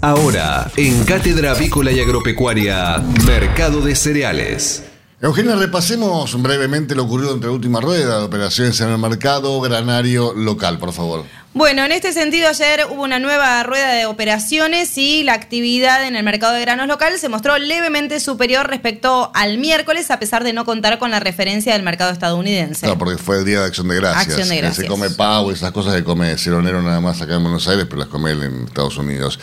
[0.00, 4.84] Ahora, en Cátedra Avícola y Agropecuaria, Mercado de Cereales.
[5.20, 10.32] Eugenia, repasemos brevemente lo ocurrido entre la última rueda de operaciones en el mercado granario
[10.32, 11.26] local, por favor.
[11.52, 16.14] Bueno, en este sentido, ayer hubo una nueva rueda de operaciones y la actividad en
[16.14, 20.52] el mercado de granos local se mostró levemente superior respecto al miércoles, a pesar de
[20.52, 22.82] no contar con la referencia del mercado estadounidense.
[22.82, 24.28] Claro, porque fue el día de Acción de Gracias.
[24.28, 24.86] Acción de Gracias.
[24.86, 27.86] Se come pavo y esas cosas que come Cironero nada más acá en Buenos Aires,
[27.90, 29.40] pero las come él en Estados Unidos.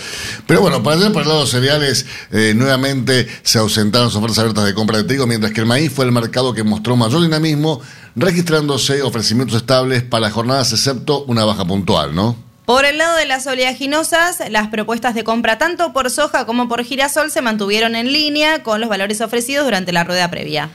[0.47, 4.15] Pero bueno, para ayer, por el lado de los cereales, eh, nuevamente se ausentaron las
[4.15, 6.95] ofertas abiertas de compra de trigo, mientras que el maíz fue el mercado que mostró
[6.95, 7.81] mayor dinamismo,
[8.17, 12.35] registrándose ofrecimientos estables para jornadas, excepto una baja puntual, ¿no?
[12.65, 16.83] Por el lado de las oleaginosas, las propuestas de compra tanto por soja como por
[16.83, 20.69] girasol se mantuvieron en línea con los valores ofrecidos durante la rueda previa.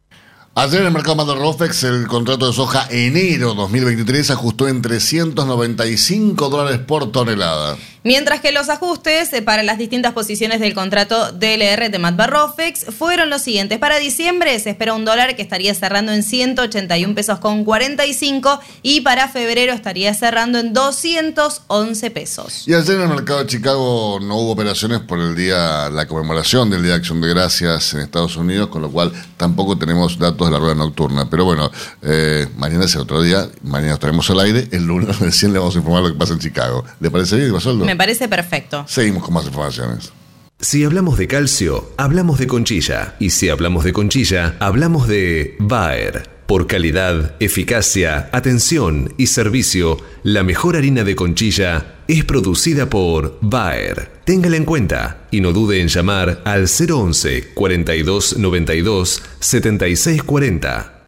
[0.58, 6.48] Ayer en el mercado Madrid Rofex el contrato de soja enero 2023 ajustó en 395
[6.48, 7.76] dólares por tonelada.
[8.02, 12.86] Mientras que los ajustes eh, para las distintas posiciones del contrato DLR de Matt Barrofex
[12.86, 13.78] fueron los siguientes.
[13.78, 19.02] Para diciembre se espera un dólar que estaría cerrando en 181 pesos con 45 y
[19.02, 22.66] para febrero estaría cerrando en 211 pesos.
[22.66, 26.70] Y ayer en el mercado de Chicago no hubo operaciones por el día, la conmemoración
[26.70, 30.47] del Día de Acción de Gracias en Estados Unidos, con lo cual tampoco tenemos datos
[30.48, 31.28] de la rueda nocturna.
[31.30, 31.70] Pero bueno,
[32.02, 35.78] eh, mañana es otro día, mañana estaremos al aire, el lunes recién le vamos a
[35.78, 36.84] informar lo que pasa en Chicago.
[37.00, 37.84] ¿Le parece bien, Basoldo?
[37.84, 38.84] Me parece perfecto.
[38.88, 40.12] Seguimos con más informaciones.
[40.60, 43.14] Si hablamos de calcio, hablamos de conchilla.
[43.20, 46.28] Y si hablamos de conchilla, hablamos de Bayer.
[46.48, 54.17] Por calidad, eficacia, atención y servicio, la mejor harina de conchilla es producida por Bayer.
[54.28, 61.06] Téngala en cuenta y no dude en llamar al 011 42 92 76 40.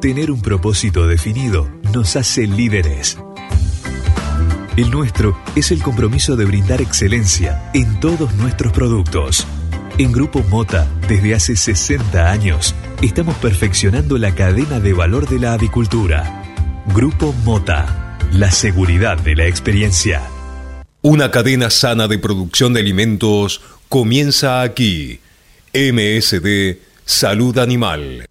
[0.00, 3.18] Tener un propósito definido nos hace líderes.
[4.76, 9.44] El nuestro es el compromiso de brindar excelencia en todos nuestros productos.
[9.98, 15.54] En Grupo Mota, desde hace 60 años, estamos perfeccionando la cadena de valor de la
[15.54, 16.44] avicultura.
[16.94, 20.31] Grupo Mota, la seguridad de la experiencia.
[21.04, 25.18] Una cadena sana de producción de alimentos comienza aquí.
[25.74, 28.24] MSD Salud Animal.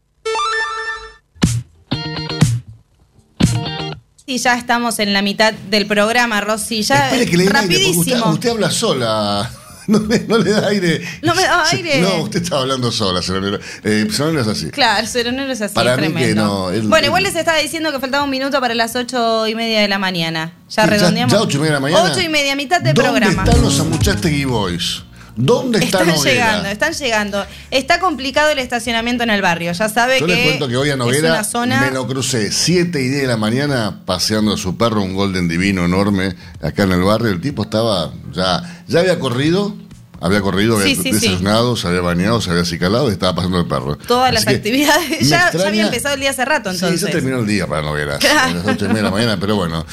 [4.26, 6.84] Y ya estamos en la mitad del programa, Rosy.
[6.84, 8.00] Ya Espere que le rapidísimo.
[8.00, 9.52] usted, usted habla sola.
[9.88, 11.02] No, me- no le da aire.
[11.22, 12.02] No me da aire.
[12.02, 13.60] No, usted está hablando sola, Serenero.
[13.84, 14.70] Eh, es así.
[14.70, 17.92] Claro, pero no es así, Para es mí que no, bueno, igual les estaba diciendo
[17.92, 20.54] que faltaba un minuto para las ocho y media de la mañana.
[20.70, 21.34] Ya redondeamos.
[21.34, 22.12] ya ocho y media de la mañana.
[22.12, 23.44] Ocho y media, mitad del ¿Dónde programa.
[23.44, 25.04] están los Amuchastegui Boys?
[25.44, 26.32] ¿Dónde está Están Noguera?
[26.34, 27.46] llegando, están llegando.
[27.72, 29.72] Está complicado el estacionamiento en el barrio.
[29.72, 31.82] Ya sabe Yo que, les cuento que hoy a Noguera zona.
[31.82, 35.48] me lo crucé 7 y 10 de la mañana paseando a su perro, un golden
[35.48, 37.32] divino enorme, acá en el barrio.
[37.32, 39.76] El tipo estaba ya, ya había corrido,
[40.20, 41.12] había corrido, Sí, había sí, sí.
[41.12, 43.98] desayunado, se había bañado, se había acicalado y estaba pasando el perro.
[43.98, 45.28] Todas las Así actividades.
[45.28, 47.02] Ya, había empezado el día hace rato, Sí, entonces.
[47.02, 48.60] ya terminó el día para Noguera, Claro.
[48.62, 49.84] a las 8 y media de la mañana, pero bueno.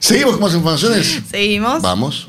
[0.00, 1.20] ¿Seguimos con más informaciones?
[1.30, 1.80] Seguimos.
[1.82, 2.28] Vamos.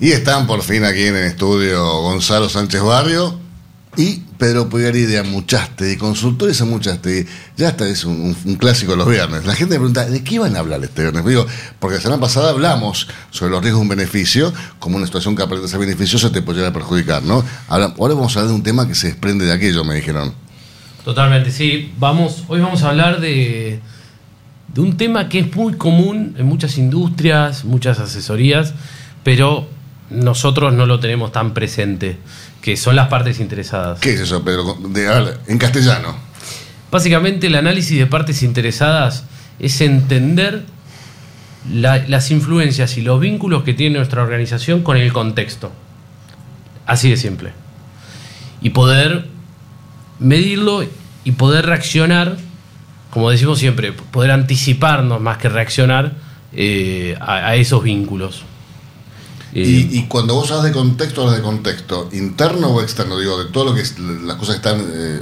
[0.00, 3.47] Y están por fin aquí en el estudio Gonzalo Sánchez Barrio
[3.96, 7.26] y Pedro Pugari de Amuchaste, de Consultores Amuchaste.
[7.56, 9.44] Ya está, es un, clásico los viernes.
[9.44, 11.24] La gente me pregunta, ¿de qué van a hablar este viernes?
[11.24, 11.46] Digo,
[11.78, 15.42] porque la semana pasada hablamos sobre los riesgos de un beneficio, como una situación que
[15.42, 17.44] aparenta ser beneficiosa te puede llegar a perjudicar, ¿no?
[17.68, 20.32] Ahora, ahora vamos a hablar de un tema que se desprende de aquello, me dijeron.
[21.04, 21.92] Totalmente, sí.
[21.98, 23.80] Vamos, hoy vamos a hablar de,
[24.72, 28.74] de un tema que es muy común en muchas industrias, muchas asesorías,
[29.24, 29.66] pero
[30.10, 32.16] nosotros no lo tenemos tan presente,
[32.62, 34.00] que son las partes interesadas.
[34.00, 34.76] ¿Qué es eso, Pedro?
[34.88, 36.16] De, a ver, en castellano.
[36.90, 39.24] Básicamente el análisis de partes interesadas
[39.58, 40.64] es entender
[41.70, 45.70] la- las influencias y los vínculos que tiene nuestra organización con el contexto.
[46.86, 47.52] Así de simple.
[48.62, 49.26] Y poder
[50.18, 50.82] medirlo
[51.24, 52.38] y poder reaccionar,
[53.10, 56.12] como decimos siempre, poder anticiparnos más que reaccionar
[56.54, 58.42] eh, a, a esos vínculos.
[59.54, 63.42] Eh, Y, y cuando vos hablas de contexto, hablas de contexto interno o externo, digo,
[63.42, 65.20] de todo lo que es, las cosas que están eh,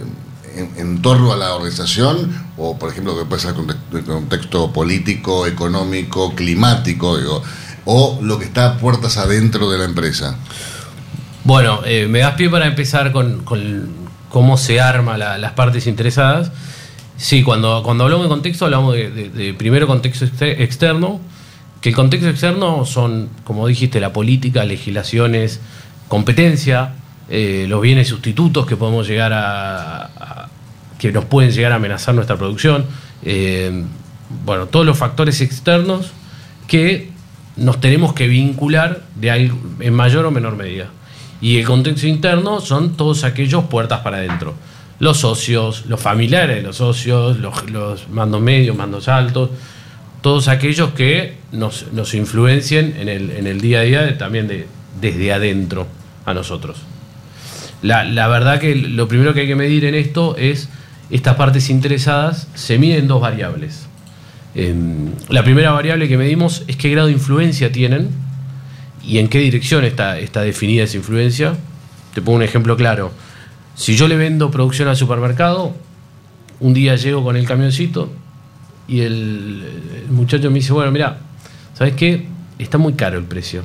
[0.56, 3.54] en, en torno a la organización, o por ejemplo, que puede ser
[3.92, 7.42] el contexto, político, económico, climático, digo,
[7.84, 10.36] o lo que está a puertas adentro de la empresa.
[11.44, 13.88] Bueno, eh, me das pie para empezar con, con
[14.30, 16.50] cómo se arma la- las partes interesadas.
[17.16, 21.20] Sí, cuando, cuando hablamos de contexto, hablamos de, de- de primero contexto exter- externo,
[21.86, 25.60] que el contexto externo son, como dijiste, la política, legislaciones,
[26.08, 26.94] competencia,
[27.30, 30.48] eh, los bienes sustitutos que podemos llegar a,
[30.98, 32.86] que nos pueden llegar a amenazar nuestra producción,
[33.22, 33.84] eh,
[34.44, 36.10] bueno, todos los factores externos
[36.66, 37.12] que
[37.54, 40.88] nos tenemos que vincular de algo, en mayor o menor medida.
[41.40, 44.54] Y el contexto interno son todos aquellos puertas para adentro.
[44.98, 49.50] Los socios, los familiares de los socios, los mandos medios, mandos altos,
[50.26, 54.66] todos aquellos que nos, nos influencien en el, en el día a día también de,
[55.00, 55.86] desde adentro
[56.24, 56.78] a nosotros.
[57.80, 60.68] La, la verdad que lo primero que hay que medir en esto es
[61.10, 63.86] estas partes interesadas se miden en dos variables.
[64.56, 68.08] Em, la primera variable que medimos es qué grado de influencia tienen
[69.06, 71.54] y en qué dirección está, está definida esa influencia.
[72.14, 73.12] Te pongo un ejemplo claro.
[73.76, 75.72] Si yo le vendo producción al supermercado,
[76.58, 78.10] un día llego con el camioncito
[78.88, 79.64] y el,
[80.06, 81.18] el muchacho me dice, bueno, mira,
[81.74, 82.26] ¿sabes qué?
[82.58, 83.62] Está muy caro el precio.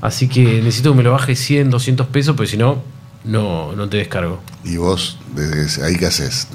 [0.00, 2.82] Así que necesito que me lo baje 100, 200 pesos, porque si no,
[3.24, 4.40] no, no te descargo.
[4.64, 6.48] Y vos, desde ahí qué haces?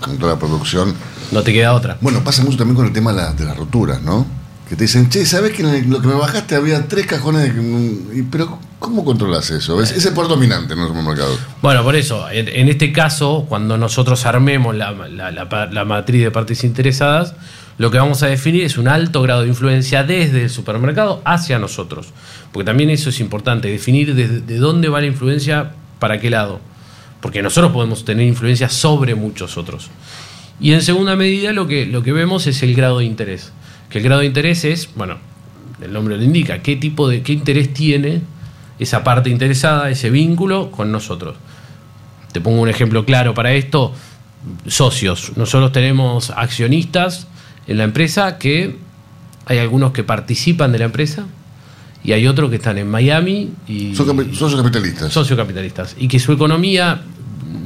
[0.00, 0.94] Con toda la producción.
[1.32, 1.96] No te queda otra.
[2.00, 4.26] Bueno, pasa mucho también con el tema de, la- de las roturas, ¿no?
[4.72, 7.54] Que te dicen, che, ¿sabes que en el- lo que me bajaste había tres cajones
[7.54, 8.18] de...
[8.18, 9.82] y- Pero, ¿cómo controlas eso?
[9.82, 11.38] Es, es el por dominante en los supermercados.
[11.60, 16.22] Bueno, por eso, en, en este caso, cuando nosotros armemos la, la- la la matriz
[16.22, 17.34] de partes interesadas,
[17.76, 21.58] lo que vamos a definir es un alto grado de influencia desde el supermercado hacia
[21.58, 22.06] nosotros.
[22.50, 26.60] Porque también eso es importante, definir desde de dónde va la influencia, para qué lado.
[27.20, 29.90] Porque nosotros podemos tener influencia sobre muchos otros.
[30.58, 33.52] Y en segunda medida lo que, lo que vemos es el grado de interés.
[33.92, 35.18] Que el grado de interés es, bueno,
[35.82, 38.22] el nombre lo indica, qué tipo de, qué interés tiene
[38.78, 41.36] esa parte interesada, ese vínculo con nosotros.
[42.32, 43.92] Te pongo un ejemplo claro para esto,
[44.66, 45.32] socios.
[45.36, 47.26] Nosotros tenemos accionistas
[47.66, 48.76] en la empresa que
[49.46, 51.26] hay algunos que participan de la empresa
[52.02, 55.12] y hay otros que están en Miami y Son capi- socios capitalistas.
[55.12, 57.02] sociocapitalistas y que su economía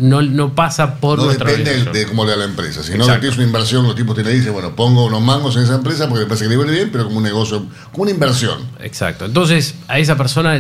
[0.01, 3.21] no, no pasa por No nuestra depende de cómo le da la empresa, que Exacto.
[3.21, 6.09] tienes una inversión, los tipos tienen ahí, dicen, bueno, pongo unos mangos en esa empresa
[6.09, 8.59] porque me parece que le viene bien, pero como un negocio, como una inversión.
[8.81, 9.25] Exacto.
[9.25, 10.59] Entonces, a esa persona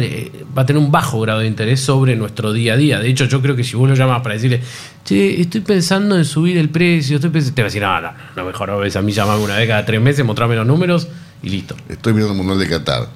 [0.56, 2.98] va a tener un bajo grado de interés sobre nuestro día a día.
[3.00, 4.62] De hecho, yo creo que si vos lo llamas para decirle,
[5.04, 8.10] che, estoy pensando en subir el precio, estoy pensando, te va a decir, no, no,
[8.36, 11.08] no, mejor no ves a mí llamame una vez cada tres meses, mostrame los números
[11.42, 11.76] y listo.
[11.88, 13.08] Estoy mirando el Mundial de Qatar.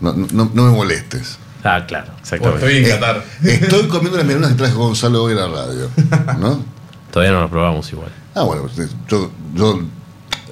[0.00, 1.38] No, no, no- no me molestes.
[1.64, 2.66] Ah, claro, exactamente.
[2.66, 3.24] Estoy en Qatar.
[3.44, 5.90] Estoy comiendo las medialunas que traje Gonzalo hoy a la radio.
[6.38, 6.62] ¿No?
[7.12, 8.10] Todavía no lo probamos igual.
[8.34, 9.80] Ah, bueno, pues, yo, yo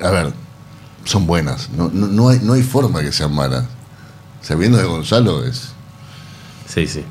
[0.03, 0.33] a ver,
[1.05, 1.71] son buenas.
[1.71, 3.65] No, no, no hay, no hay forma que sean malas.
[4.43, 5.73] Sabiendo de Gonzalo es.
[6.67, 7.05] Sí, sí.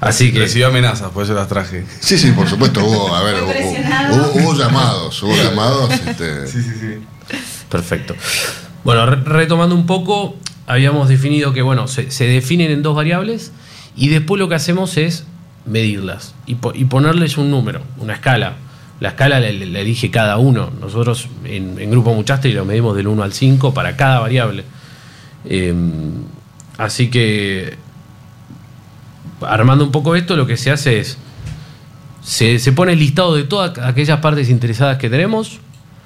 [0.00, 0.40] Así que.
[0.40, 1.84] Recibió amenazas, por eso las traje.
[2.00, 5.90] Sí, sí, por supuesto, hubo, a ver, hubo, hubo- hubo llamados, hubo llamados.
[5.90, 7.36] Este, Sí, sí, sí.
[7.70, 8.14] Perfecto.
[8.84, 13.52] Bueno, re- retomando un poco, habíamos definido que, bueno, se, se definen en dos variables
[13.96, 15.26] y después lo que hacemos es
[15.64, 18.54] medirlas y, y ponerles un número, una escala.
[18.98, 20.70] La escala la, la elige cada uno.
[20.80, 24.64] Nosotros en, en Grupo Muchastre lo medimos del 1 al 5 para cada variable.
[25.44, 25.74] Eh,
[26.78, 27.76] así que,
[29.42, 31.18] armando un poco esto, lo que se hace es,
[32.22, 35.60] se, se pone el listado de todas aquellas partes interesadas que tenemos,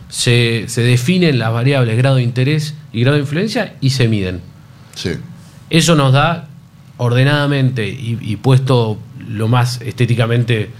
[0.09, 4.50] se, se definen las variables grado de interés y grado de influencia y se miden.
[4.95, 5.13] Sí.
[5.71, 6.49] Eso nos da
[6.97, 10.71] ordenadamente y, y puesto lo más estéticamente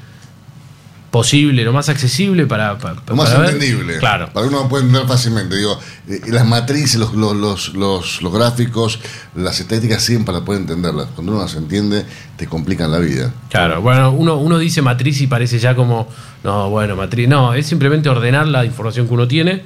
[1.11, 3.51] posible, lo más accesible para, para, Lo más para ver.
[3.55, 3.99] entendible.
[3.99, 4.31] Claro.
[4.33, 5.57] Para que uno lo pueda entender fácilmente.
[5.57, 9.01] Digo, eh, las matrices, los, los, los, los, gráficos,
[9.35, 11.09] las estéticas siguen para poder entenderlas.
[11.15, 12.05] Cuando uno las entiende,
[12.37, 13.33] te complican la vida.
[13.51, 16.09] Claro, bueno, uno, uno dice matriz y parece ya como,
[16.45, 17.29] no, bueno, matriz.
[17.29, 19.63] No, es simplemente ordenar la información que uno tiene.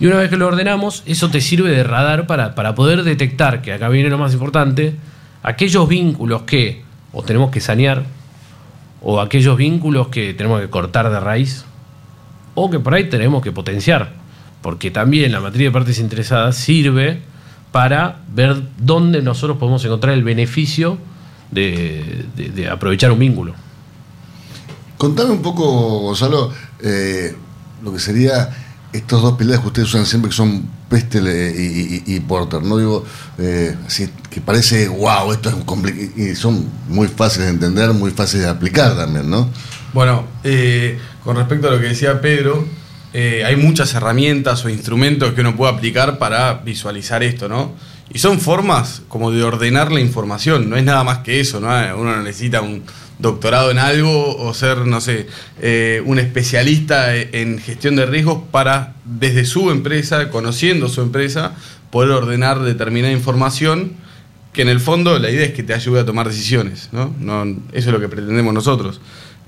[0.00, 3.62] Y una vez que lo ordenamos, eso te sirve de radar para, para poder detectar,
[3.62, 4.94] que acá viene lo más importante,
[5.42, 6.82] aquellos vínculos que
[7.12, 8.04] o tenemos que sanear,
[9.00, 11.64] o aquellos vínculos que tenemos que cortar de raíz,
[12.54, 14.12] o que por ahí tenemos que potenciar.
[14.62, 17.20] Porque también la matriz de partes interesadas sirve
[17.72, 20.98] para ver dónde nosotros podemos encontrar el beneficio
[21.50, 23.54] de, de- aprovechar un vínculo.
[24.96, 27.34] Contame un poco, Gonzalo, eh,
[27.82, 28.50] lo que sería
[28.92, 31.28] estos dos pilares que ustedes usan siempre, que son Pestel
[32.06, 32.78] y, Porter, ¿no?
[32.78, 33.04] Digo,
[33.38, 36.10] eh, así que parece, wow, esto es complicado.
[36.16, 39.50] Y son muy fáciles de entender, muy fáciles de aplicar también, ¿no?
[39.92, 42.66] Bueno, eh, con respecto a lo que decía Pedro,
[43.12, 47.72] eh, hay muchas herramientas o instrumentos que uno puede aplicar para visualizar esto, ¿no?
[48.12, 51.68] Y son formas como de ordenar la información, no es nada más que eso, ¿no?
[51.96, 52.82] Uno no necesita un
[53.18, 55.26] doctorado en algo o ser, no sé,
[55.60, 61.52] eh, un especialista en gestión de riesgos para, desde su empresa, conociendo su empresa,
[61.90, 63.92] poder ordenar determinada información
[64.52, 66.88] que en el fondo la idea es que te ayude a tomar decisiones.
[66.92, 67.12] No-
[67.72, 69.00] eso es lo que pretendemos nosotros.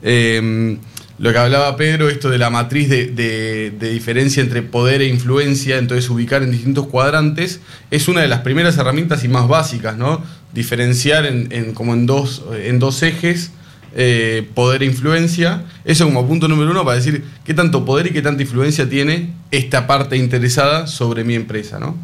[0.02, 0.76] Eh,
[1.20, 5.76] lo que hablaba Pedro, esto de la matriz de, de- diferencia entre poder e influencia,
[5.76, 7.60] entonces ubicar en distintos cuadrantes,
[7.90, 10.22] es una de las primeras herramientas y más básicas, ¿no?
[10.54, 13.50] Diferenciar en, en- como en dos, en dos ejes,
[13.94, 15.64] eh, poder e influencia.
[15.84, 19.34] Eso como punto número uno para decir qué tanto poder y qué tanta influencia tiene
[19.50, 21.98] esta parte interesada sobre mi empresa, ¿no?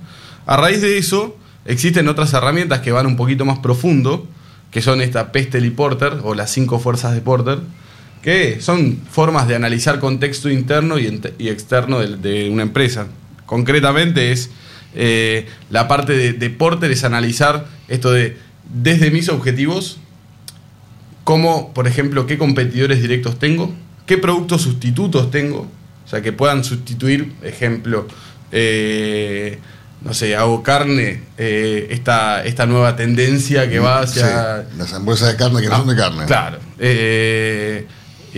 [0.45, 4.27] A raíz de eso, existen otras herramientas que van un poquito más profundo,
[4.71, 7.61] que son esta Pestel y Porter, o las cinco fuerzas de Porter,
[8.23, 11.07] que son formas de analizar contexto interno y,
[11.49, 13.07] externo de, de una empresa.
[13.47, 14.51] Concretamente es
[14.95, 18.37] eh, la parte de, de Porter es analizar esto de
[18.73, 19.99] desde mis objetivos,
[21.25, 23.73] cómo, por ejemplo, qué competidores directos tengo,
[24.07, 25.69] qué productos sustitutos tengo,
[26.05, 28.07] o sea, que puedan sustituir, ejemplo,
[28.53, 29.59] eh,
[30.03, 34.63] no sé, hago carne, eh, esta, esta nueva tendencia que va hacia...
[34.63, 36.25] Sí, las hamburguesas de carne que no, son de carne.
[36.27, 36.59] Claro.
[36.79, 37.87] Eh,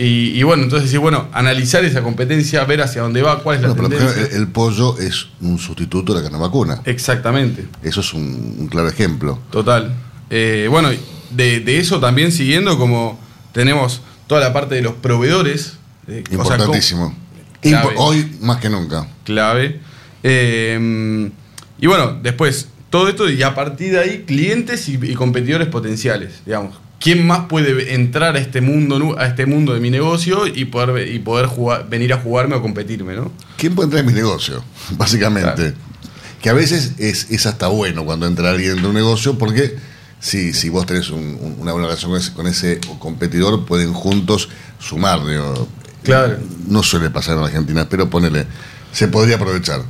[0.01, 3.61] y, y bueno, entonces decir, bueno, analizar esa competencia, ver hacia dónde va, cuál es
[3.63, 4.21] la Bueno, pero tendencia.
[4.23, 6.81] ejemplo, el, pollo es un sustituto de la vacuna.
[6.85, 7.65] Exactamente.
[7.83, 9.39] Eso es un, un claro ejemplo.
[9.51, 9.93] Total.
[10.29, 10.89] Eh, bueno,
[11.31, 13.19] de, de eso también siguiendo, como
[13.51, 15.73] tenemos toda la parte de los proveedores.
[16.07, 17.15] eh, o sea, Importantísimo.
[17.97, 19.05] Hoy más que nunca.
[19.25, 19.79] clave.
[20.23, 21.29] Eh,
[21.81, 26.41] y bueno, después, todo esto y a partir de ahí, clientes y, y competidores potenciales,
[26.45, 26.75] digamos.
[26.99, 31.07] ¿Quién más puede entrar a este mundo, a este mundo de mi negocio y poder,
[31.07, 33.31] y poder jugar- venir a jugarme o competirme, ¿no?
[33.57, 34.63] ¿Quién puede entrar en mi negocio?
[34.97, 35.73] Básicamente.
[36.41, 39.75] Que a veces es, es hasta bueno cuando entra alguien de un negocio porque
[40.19, 43.93] si, si vos tenés un- un- una buena relación con ese, con ese competidor, pueden
[43.93, 45.25] juntos sumar.
[45.25, 45.67] digo.
[46.03, 46.37] Claro.
[46.67, 48.45] No suele pasar en Argentina, pero ponele,
[48.91, 49.81] se podría aprovechar.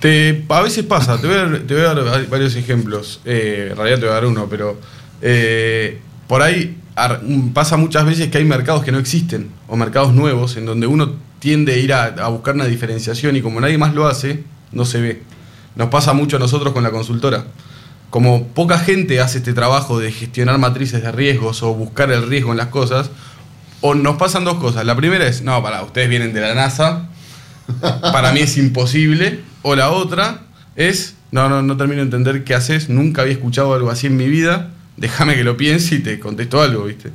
[0.00, 3.20] Te, a veces pasa, te voy a dar, te voy a dar varios ejemplos.
[3.24, 4.78] Eh, en realidad te voy a dar uno, pero
[5.22, 6.76] eh, por ahí
[7.22, 10.86] mm, pasa muchas veces que hay mercados que no existen o mercados nuevos en donde
[10.86, 14.44] uno tiende a ir a, a buscar una diferenciación y como nadie más lo hace,
[14.72, 15.22] no se ve.
[15.76, 17.44] Nos pasa mucho a nosotros con la consultora.
[18.10, 22.52] Como poca gente hace este trabajo de gestionar matrices de riesgos o buscar el riesgo
[22.52, 23.10] en las cosas,
[23.80, 24.86] o nos pasan dos cosas.
[24.86, 27.08] La primera es, no, para, ustedes vienen de la NASA,
[28.00, 29.40] para mí es imposible.
[29.62, 30.42] O la otra
[30.76, 34.16] es, no, no, no termino de entender qué haces, nunca había escuchado algo así en
[34.16, 37.10] mi vida, déjame que lo piense y te contesto algo, ¿viste?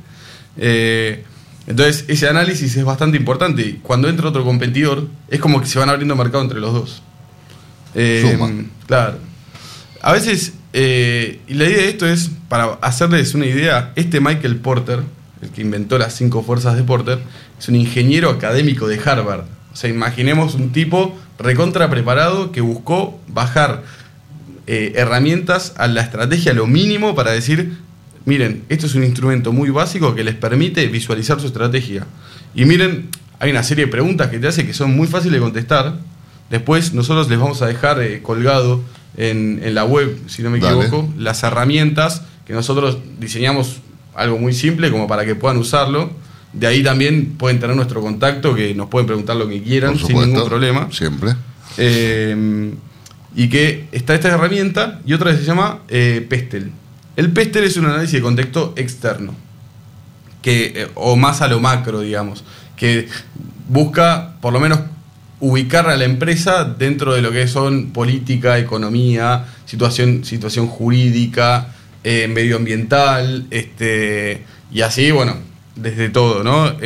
[0.56, 1.24] Eh,
[1.66, 3.62] entonces, ese análisis es bastante importante.
[3.62, 7.02] Y cuando entra otro competidor, es como que se van abriendo mercado entre los dos.
[7.94, 8.66] Eh.
[8.86, 9.18] Claro.
[10.02, 14.56] A veces, eh, y la idea de esto es, para hacerles una idea, este Michael
[14.56, 15.00] Porter,
[15.42, 17.18] el que inventó las cinco fuerzas de Porter,
[17.58, 19.44] es un ingeniero académico de Harvard.
[19.72, 23.82] O sea, imaginemos un tipo recontra preparado que buscó bajar
[24.72, 27.72] eh, herramientas a la estrategia lo mínimo para decir,
[28.24, 32.06] miren, esto es un instrumento muy básico que les permite visualizar su estrategia.
[32.54, 33.08] Y miren,
[33.40, 35.96] hay una serie de preguntas que te hace que son muy fáciles de contestar.
[36.50, 38.80] Después nosotros les vamos a dejar eh, colgado
[39.16, 40.82] en, en la web, si no me Dale.
[40.86, 43.78] equivoco, las herramientas que nosotros diseñamos
[44.14, 46.12] algo muy simple como para que puedan usarlo.
[46.52, 50.06] De ahí también pueden tener nuestro contacto, que nos pueden preguntar lo que quieran Por
[50.06, 50.86] sin ningún problema.
[50.92, 51.34] Siempre.
[51.76, 52.70] Eh,
[53.34, 56.72] y que está esta herramienta y otra que se llama eh, Pestel.
[57.16, 59.34] El Pestel es un análisis de contexto externo,
[60.42, 62.44] que, eh, o más a lo macro, digamos,
[62.76, 63.08] que
[63.68, 64.80] busca por lo menos
[65.38, 71.68] ubicar a la empresa dentro de lo que son política, economía, situación, situación jurídica,
[72.04, 75.36] eh, medioambiental, este, y así, bueno,
[75.76, 76.76] desde todo, ¿no?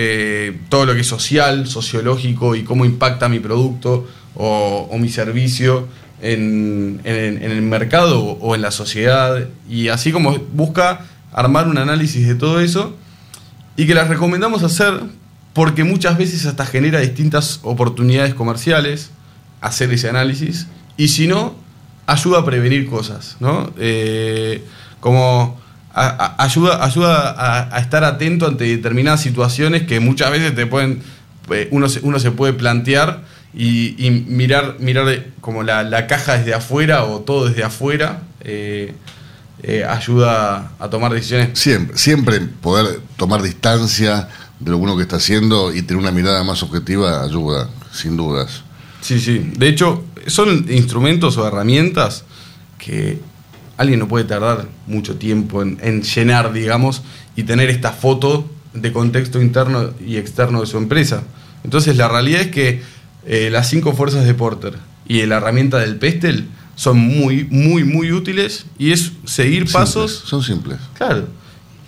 [0.69, 5.89] Todo lo que es social, sociológico y cómo impacta mi producto o mi servicio
[6.21, 9.47] en, en- en el mercado o en la sociedad.
[9.69, 11.01] Y así como busca
[11.33, 12.97] armar un análisis de todo eso
[13.77, 15.01] y que las recomendamos hacer
[15.53, 19.11] porque muchas veces hasta genera distintas oportunidades comerciales
[19.61, 21.55] hacer ese análisis y si no,
[22.07, 23.73] ayuda a prevenir cosas, ¿no?
[23.79, 24.63] Eh,
[25.01, 25.59] como
[25.95, 30.67] a- a- ayuda, ayuda a, a estar atento ante determinadas situaciones que muchas veces te
[30.67, 31.03] pueden,
[31.51, 33.23] eh, uno se, uno se puede plantear
[33.57, 38.23] y, y mirar, mirar de- como la, la caja desde afuera o todo desde afuera.
[38.41, 38.95] eh,
[39.63, 44.29] eh, ayuda a tomar decisiones Siempre, siempre poder tomar distancia
[44.61, 48.63] de lo uno que está haciendo y tener una mirada más objetiva ayuda, sin dudas.
[49.01, 49.53] Sí, sí.
[49.57, 52.25] De hecho, son instrumentos o herramientas
[52.79, 53.21] que
[53.79, 57.03] alguien no puede tardar mucho tiempo en, en llenar, digamos,
[57.35, 61.23] y tener esta foto de contexto interno y externo de su empresa.
[61.63, 62.83] Entonces, la realidad es que
[63.27, 64.75] eh, las cinco fuerzas de Porter
[65.07, 70.23] y la herramienta del Pestel son muy, muy, muy útiles y es seguir Simples, pasos.
[70.27, 70.79] Son simples.
[70.97, 71.29] Claro.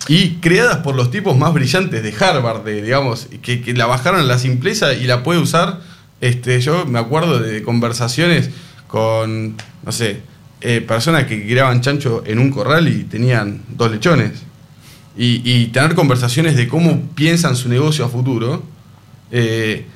[0.08, 4.20] y creadas por los tipos más brillantes de Harvard, de, digamos, que, que la bajaron
[4.20, 5.80] a la simpleza y la puede usar.
[6.20, 8.50] Este, yo me acuerdo de conversaciones
[8.86, 10.20] con, no sé,
[10.60, 14.32] eh, personas que criaban chancho en un corral y tenían dos lechones.
[15.18, 18.62] Y, y tener conversaciones de cómo piensan su negocio a futuro.
[19.32, 19.86] Eh,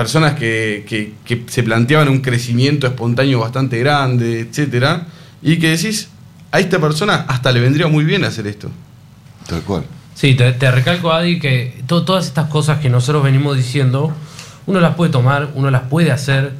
[0.00, 5.06] personas que, que- que se planteaban un crecimiento espontáneo bastante grande, etcétera,
[5.42, 6.08] y que decís,
[6.52, 8.70] a esta persona hasta le vendría muy bien hacer esto.
[9.46, 9.84] Tal cual.
[10.14, 14.12] Sí, te, te recalco, Adi, que to- todas estas cosas que nosotros venimos diciendo,
[14.66, 16.52] uno las puede tomar, uno las puede hacer,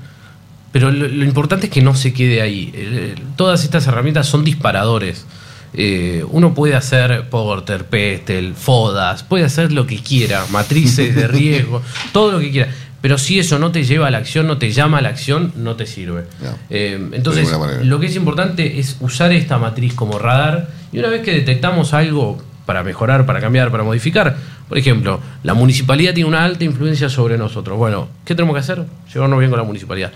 [0.72, 2.70] pero lo, lo importante es que no se quede ahí.
[2.74, 5.26] El- el- todas estas herramientas son disparadores.
[5.72, 11.80] Eh, uno puede hacer Porter, Pestel, Fodas, puede hacer lo que quiera, matrices de riesgo,
[12.12, 12.72] todo lo que quiera.
[13.00, 15.52] Pero si eso no te lleva a la acción, no te llama a la acción,
[15.56, 16.24] no te sirve.
[16.68, 17.50] Eh, entonces,
[17.82, 21.94] lo que es importante es usar esta matriz como radar y una vez que detectamos
[21.94, 24.36] algo para mejorar, para cambiar, para modificar,
[24.68, 27.76] por ejemplo, la municipalidad tiene una alta influencia sobre nosotros.
[27.76, 28.84] Bueno, ¿qué tenemos que hacer?
[29.12, 30.12] Llevarnos bien con la municipalidad.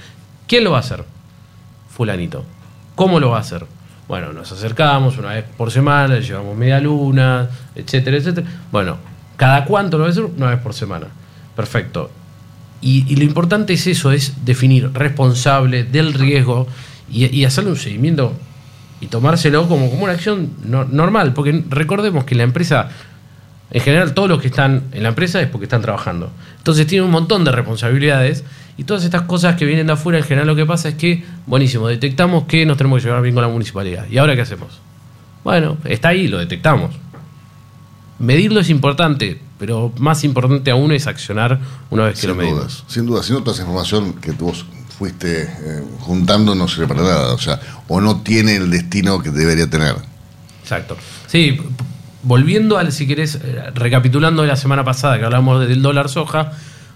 [0.47, 1.03] ¿Quién lo va a hacer?
[1.91, 2.45] Fulanito.
[2.95, 3.67] ¿Cómo lo va a hacer?
[4.07, 8.47] Bueno, nos acercamos una vez por semana, le llevamos media luna, etcétera, etcétera.
[8.71, 8.99] Bueno,
[9.37, 10.25] ¿cada cuánto lo va a hacer?
[10.25, 11.09] Una vez por semana.
[11.57, 12.11] Perfecto.
[12.81, 16.67] Y, lo importante es eso, es definir responsable del riesgo
[17.11, 18.35] y, hacerle un seguimiento
[19.01, 22.91] y tomárselo como, como una acción no- normal, porque recordemos que la empresa,
[23.71, 26.31] en general todos los que están en la empresa es porque están trabajando.
[26.59, 28.45] Entonces tienen un montón de responsabilidades
[28.77, 31.25] y todas estas cosas que vienen de afuera, en general lo que pasa es que,
[31.47, 34.07] buenísimo, detectamos que nos tenemos que llevar bien con la municipalidad.
[34.11, 34.81] ¿Y ahora qué hacemos?
[35.43, 36.95] Bueno, está ahí, lo detectamos.
[38.19, 41.59] Medirlo es importante, pero más importante aún es accionar
[41.89, 42.59] una vez que lo Sin medimos.
[42.61, 44.67] dudas, sin duda, si no, toda esa información que vos
[44.99, 47.59] fuiste eh, juntando no sirve para nada, o sea,
[47.89, 49.97] o no tiene el destino que debería tener.
[50.63, 50.99] Exacto.
[51.27, 51.59] Sí,
[52.23, 56.53] volviendo al, si querés, eh, recapitulando de la semana pasada que hablamos del dólar soja,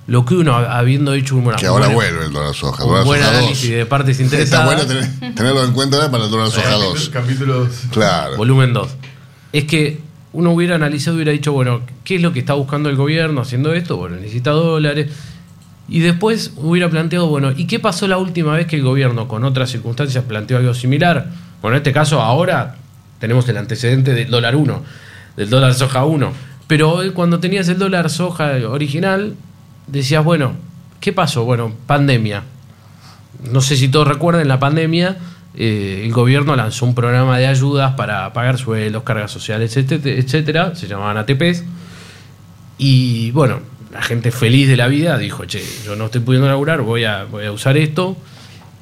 [0.07, 2.85] lo que uno, habiendo hecho una Que ahora buena- vuelve el dólar soja.
[2.85, 3.79] un dólar buen soja análisis 2.
[3.79, 4.66] de partes Está interesadas.
[4.66, 7.09] bueno tener- tenerlo en cuenta para el dólar soja 2.
[7.09, 7.69] Capítulos.
[7.93, 8.37] Claro.
[8.37, 8.89] Volumen 2.
[9.55, 10.01] Es que
[10.33, 13.41] uno hubiera analizado y hubiera dicho, bueno, ¿qué es lo que está buscando el gobierno
[13.41, 13.97] haciendo esto?
[13.97, 15.11] Bueno, necesita dólares.
[15.89, 19.45] Y después hubiera planteado, bueno, ¿y qué pasó la última vez que el gobierno con
[19.45, 21.31] otras circunstancias planteó algo similar?
[21.62, 22.76] Bueno, en este caso ahora
[23.18, 24.83] tenemos el antecedente del dólar 1,
[25.37, 26.33] del dólar soja 1.
[26.66, 29.35] Pero cuando tenías el dólar soja original,
[29.87, 30.53] decías, bueno,
[31.01, 31.45] ¿qué pasó?
[31.45, 32.43] Bueno, pandemia.
[33.51, 35.16] No sé si todos recuerdan, la pandemia
[35.61, 40.87] eh, el gobierno lanzó un programa de ayudas para pagar sueldos, cargas sociales, etcétera, se
[40.87, 41.65] llamaban ATPs.
[42.79, 43.59] Y bueno,
[43.93, 47.25] la gente feliz de la vida dijo, che, yo no estoy pudiendo laburar, voy a,
[47.25, 48.17] voy a usar esto.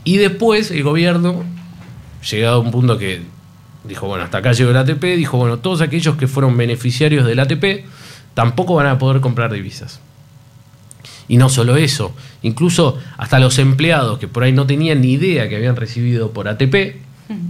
[0.05, 1.45] Y después el gobierno,
[2.31, 3.22] llegado a un punto que
[3.85, 7.41] dijo, bueno, hasta acá llegó el ATP, dijo, bueno, todos aquellos que fueron beneficiarios del
[7.41, 7.87] ATP
[8.35, 10.01] tampoco van a poder comprar divisas.
[11.29, 15.49] Y no solo eso, incluso hasta los empleados que por ahí no tenían ni idea
[15.49, 16.97] que habían recibido por ATP,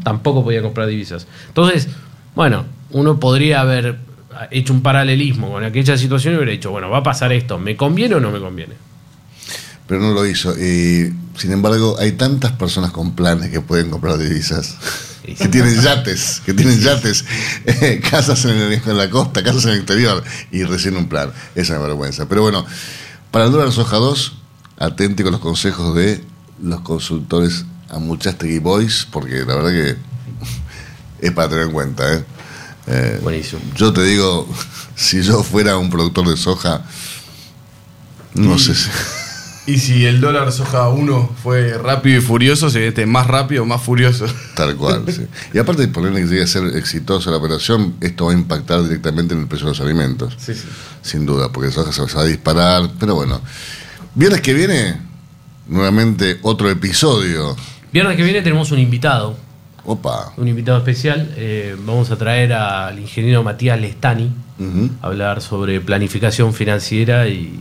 [0.02, 1.26] tampoco podían comprar divisas.
[1.48, 1.88] Entonces,
[2.34, 3.98] bueno, uno podría haber
[4.50, 7.76] hecho un paralelismo con aquella situación y hubiera dicho, bueno, va a pasar esto, ¿me
[7.76, 8.74] conviene o no me conviene?
[9.86, 10.52] Pero no lo hizo.
[10.58, 14.76] Y, sin embargo, hay tantas personas con planes que pueden comprar divisas.
[15.24, 17.24] Que tienen yates, que tienen yates,
[17.66, 20.22] eh, casas en, el- en la costa, casas en el exterior
[20.52, 21.30] y recién un plan.
[21.54, 22.28] Esa es una vergüenza.
[22.28, 22.64] Pero bueno,
[23.36, 24.32] para el dólar soja 2,
[24.78, 26.24] atente con los consejos de
[26.62, 29.96] los consultores a Muchastegui Boys, porque la verdad que
[31.26, 32.14] es para tener en cuenta.
[32.14, 32.24] ¿eh?
[32.86, 33.60] Eh, Buenísimo.
[33.74, 34.48] Yo te digo,
[34.96, 36.80] si yo fuera un productor de soja,
[38.32, 38.88] no Y- sé si.
[39.66, 43.82] Y si el dólar soja 1 fue rápido y furioso, se este más rápido, más
[43.82, 44.26] furioso.
[44.54, 45.26] Tal cual, sí.
[45.52, 48.82] Y aparte de ponerle que llegue a ser exitosa la operación, esto va a impactar
[48.84, 50.34] directamente en el precio de los alimentos.
[50.38, 50.66] Sí, sí.
[51.02, 52.90] Sin duda, porque eso se va a disparar.
[53.00, 53.40] Pero bueno,
[54.14, 55.00] viernes que viene,
[55.66, 57.56] nuevamente otro episodio.
[57.92, 59.36] Viernes que viene tenemos un invitado,
[59.84, 60.32] Opa.
[60.36, 61.32] un invitado especial.
[61.36, 64.30] eh, vamos a traer al ingeniero Matías Lestani
[65.02, 67.58] a hablar sobre planificación financiera y,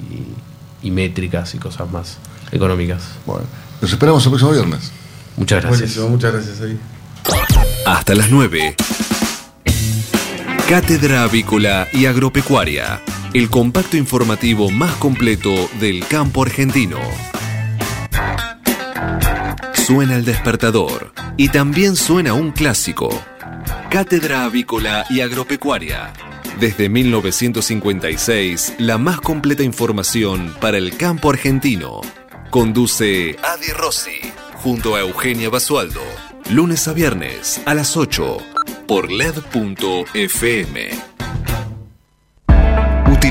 [0.85, 2.17] y métricas y cosas más
[2.51, 3.01] económicas.
[3.25, 3.43] Bueno,
[3.81, 4.91] los esperamos el próximo viernes.
[5.35, 5.79] Muchas gracias.
[5.79, 6.79] Buenísimo, muchas gracias ahí.
[7.85, 8.75] Hasta las 9.
[10.69, 13.01] Cátedra Avícola y Agropecuaria,
[13.33, 16.97] el compacto informativo más completo del campo argentino.
[19.73, 23.09] Suena el despertador y también suena un clásico.
[23.91, 26.11] Cátedra Avícola y Agropecuaria.
[26.59, 31.99] Desde 1956, la más completa información para el campo argentino.
[32.49, 34.21] Conduce Adi Rossi
[34.53, 36.01] junto a Eugenia Basualdo.
[36.49, 38.37] Lunes a viernes a las 8
[38.87, 41.14] por LED.fm.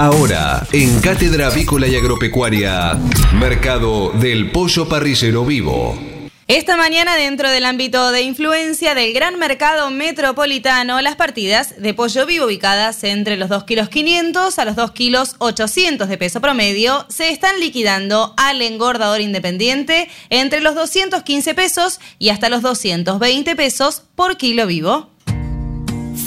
[0.00, 2.96] Ahora, en Cátedra Avícola y Agropecuaria,
[3.34, 5.98] Mercado del Pollo Parrillero Vivo.
[6.46, 12.26] Esta mañana, dentro del ámbito de influencia del gran mercado metropolitano, las partidas de pollo
[12.26, 17.04] vivo ubicadas entre los 2 kilos 500 a los 2 kilos 800 de peso promedio
[17.08, 24.04] se están liquidando al engordador independiente entre los 215 pesos y hasta los 220 pesos
[24.14, 25.10] por kilo vivo.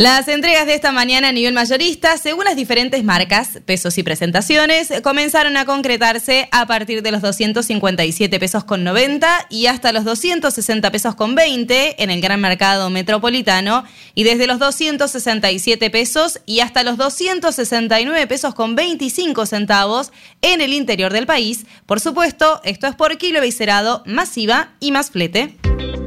[0.00, 4.90] Las entregas de esta mañana a nivel mayorista, según las diferentes marcas, pesos y presentaciones,
[5.02, 10.90] comenzaron a concretarse a partir de los 257 pesos con 90 y hasta los 260
[10.90, 13.84] pesos con 20 en el gran mercado metropolitano
[14.14, 20.72] y desde los 267 pesos y hasta los 269 pesos con 25 centavos en el
[20.72, 21.66] interior del país.
[21.84, 25.58] Por supuesto, esto es por kilo viscerado, masiva y más flete.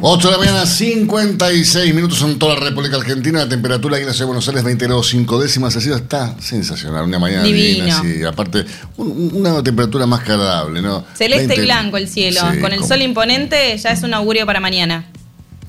[0.00, 3.40] 8 de la mañana, 56 minutos en toda la República Argentina.
[3.40, 5.74] La temperatura aquí en la ciudad de Buenos Aires, 20 grados 5 décimas.
[5.76, 7.04] Ha sido está sensacional.
[7.04, 7.84] Una mañana Divino.
[7.96, 8.22] divina, sí.
[8.24, 8.64] Aparte,
[8.96, 11.04] un- una temperatura más agradable, ¿no?
[11.16, 14.14] Celeste 20 y blanco el cielo, Sí, con el como- sol imponente ya es un
[14.14, 15.04] augurio para mañana.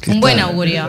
[0.02, 0.88] ¿Qué Un buen augurio.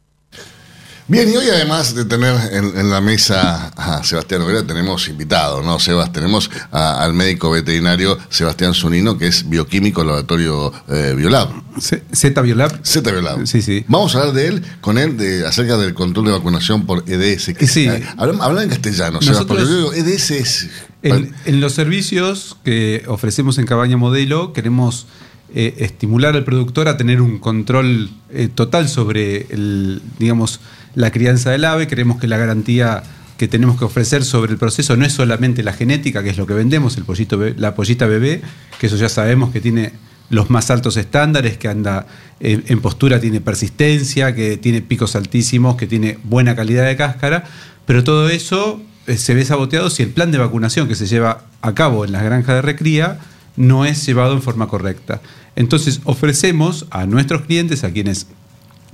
[1.07, 5.61] Bien, y hoy además de tener en, en la mesa a Sebastián Noguera, tenemos invitado,
[5.61, 6.11] ¿no, Sebas?
[6.11, 11.49] Tenemos a- al médico veterinario Sebastián Zunino, que es bioquímico del laboratorio eh, Biolab.
[11.79, 12.79] Z- Biolab.
[12.83, 13.45] Z Biolab.
[13.45, 13.85] Sí, sí.
[13.87, 17.53] Vamos a hablar de él, con él, de, acerca del control de vacunación por EDS.
[17.53, 17.85] Que Sí.
[17.85, 20.69] es- habla, en castellano, Sebas, Nosotros- porque yo digo, EDS es...
[21.03, 25.05] En, en los servicios que ofrecemos en Cabaña Modelo, queremos
[25.53, 30.59] eh, estimular al productor a tener un control eh, total sobre el, digamos,
[30.95, 31.87] la crianza del ave.
[31.87, 33.03] Queremos que la garantía
[33.37, 36.47] que tenemos que ofrecer sobre el proceso no es solamente la genética, que es lo
[36.47, 38.41] que vendemos, el pollito, la pollita bebé,
[38.79, 39.91] que eso ya sabemos que tiene
[40.29, 42.07] los más altos estándares, que anda
[42.39, 47.43] eh, en postura, tiene persistencia, que tiene picos altísimos, que tiene buena calidad de cáscara,
[47.85, 51.43] pero todo eso eh, se ve saboteado si el plan de vacunación que se lleva
[51.61, 53.19] a cabo en las granjas de recría
[53.55, 55.21] no es llevado en forma correcta.
[55.55, 58.27] Entonces ofrecemos a nuestros clientes, a quienes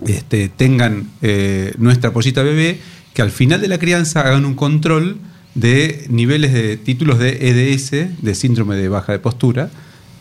[0.07, 2.79] este, tengan eh, nuestra pollita bebé,
[3.13, 5.17] que al final de la crianza hagan un control
[5.53, 9.69] de niveles de títulos de EDS, de síndrome de baja de postura.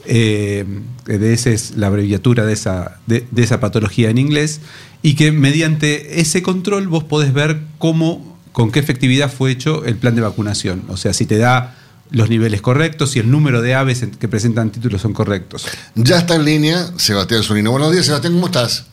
[0.07, 0.65] Eh,
[1.07, 4.61] EDS es la abreviatura de esa, de, esa patología en inglés,
[5.03, 9.97] y que mediante ese control vos podés ver cómo, con qué efectividad fue hecho el
[9.97, 10.83] plan de vacunación.
[10.89, 11.77] O sea, si te da
[12.11, 15.67] los niveles correctos y el número de aves que presentan títulos son correctos.
[15.95, 17.71] Ya está en línea Sebastián Zunino.
[17.71, 18.87] Buenos días, Sebastián, ¿cómo estás?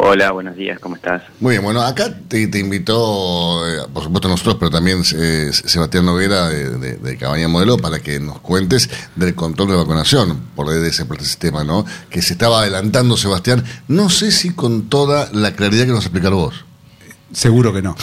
[0.00, 1.22] Hola, buenos días, ¿cómo estás?
[1.40, 6.06] Muy bien, bueno, acá te, te invitó, eh, por supuesto nosotros, pero también eh, Sebastián
[6.06, 10.72] Noguera de, de- de Cabaña Modelo para que nos cuentes del control de vacunación por
[10.72, 10.92] este
[11.24, 11.84] sistema, ¿no?
[12.10, 13.64] Que se estaba adelantando, Sebastián.
[13.88, 16.64] No sé si con toda la claridad que nos explicar vos.
[17.32, 17.96] Seguro que no.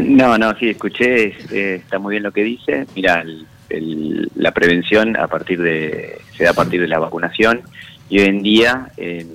[0.00, 2.86] No, no, sí, escuché, es- eh, está muy bien lo que dice.
[2.94, 7.62] Mira, el- el- la prevención a partir de se da a partir de la vacunación
[8.08, 9.26] y hoy en día eh,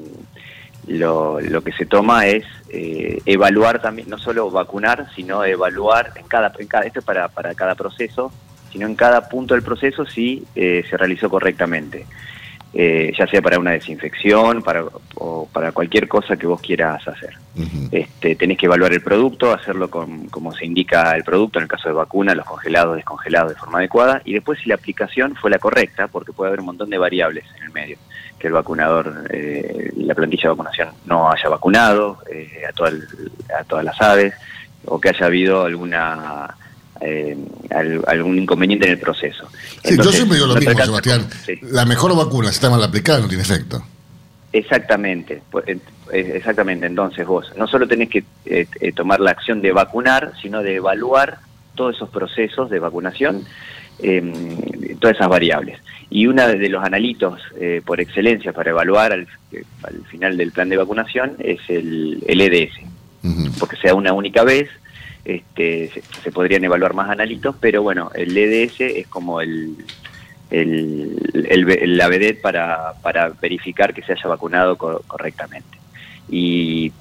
[0.87, 6.27] lo, lo que se toma es eh, evaluar también, no solo vacunar, sino evaluar en
[6.27, 8.31] cada, en cada esto es para, para cada proceso,
[8.71, 12.05] sino en cada punto del proceso si eh, se realizó correctamente.
[12.75, 14.83] Eh, ya sea para una desinfección para,
[15.15, 17.35] o para cualquier cosa que vos quieras hacer.
[17.91, 21.69] Este, tenés que evaluar el producto, hacerlo con, como se indica el producto, en el
[21.69, 25.51] caso de vacuna, los congelados, descongelados de forma adecuada, y después si la aplicación fue
[25.51, 27.97] la correcta, porque puede haber un montón de variables en el medio,
[28.39, 33.07] que el vacunador, eh, la plantilla de vacunación no haya vacunado eh, a, toda el-
[33.55, 34.33] a todas las aves,
[34.85, 36.55] o que haya habido alguna
[37.03, 37.37] eh,
[37.71, 39.47] al- algún inconveniente en el proceso.
[39.83, 41.27] Sí, yo siempre digo lo mismo, Sebastián.
[41.45, 41.59] sí.
[41.63, 43.83] La mejor vacuna, si está mal aplicada, no tiene efecto.
[44.51, 45.79] Exactamente, pues, eh,
[46.35, 46.85] exactamente.
[46.85, 50.75] Entonces vos no solo tenés que eh, eh, tomar la acción de vacunar, sino de
[50.75, 51.39] evaluar
[51.75, 53.43] todos esos procesos de vacunación,
[53.99, 55.79] eh, todas esas variables.
[56.11, 60.51] Y uno de los analitos eh, por excelencia para evaluar al, eh, al final del
[60.51, 62.73] plan de vacunación es el, el EDS,
[63.59, 64.69] porque sea una única vez.
[65.25, 69.75] Este, se, podrían evaluar más analitos, pero bueno, el EDS es como el,
[70.51, 71.15] el,
[71.97, 72.93] la para,
[73.41, 75.77] verificar que se haya vacunado co- correctamente.
[76.29, 76.91] Y,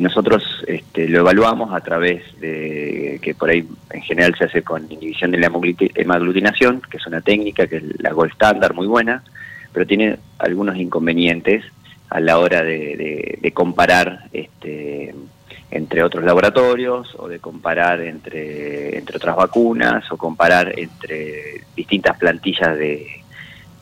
[0.00, 4.90] nosotros este, lo evaluamos a través de que por ahí en general se hace con
[4.90, 5.50] inhibición de la
[5.94, 9.22] hemaglutinación, que es una técnica que es la gold standard muy buena,
[9.72, 11.64] pero tiene algunos inconvenientes
[12.10, 15.14] a la hora de, de- de comparar este,
[15.70, 22.76] entre otros laboratorios o de comparar entre, entre otras vacunas o comparar entre distintas plantillas
[22.78, 23.06] de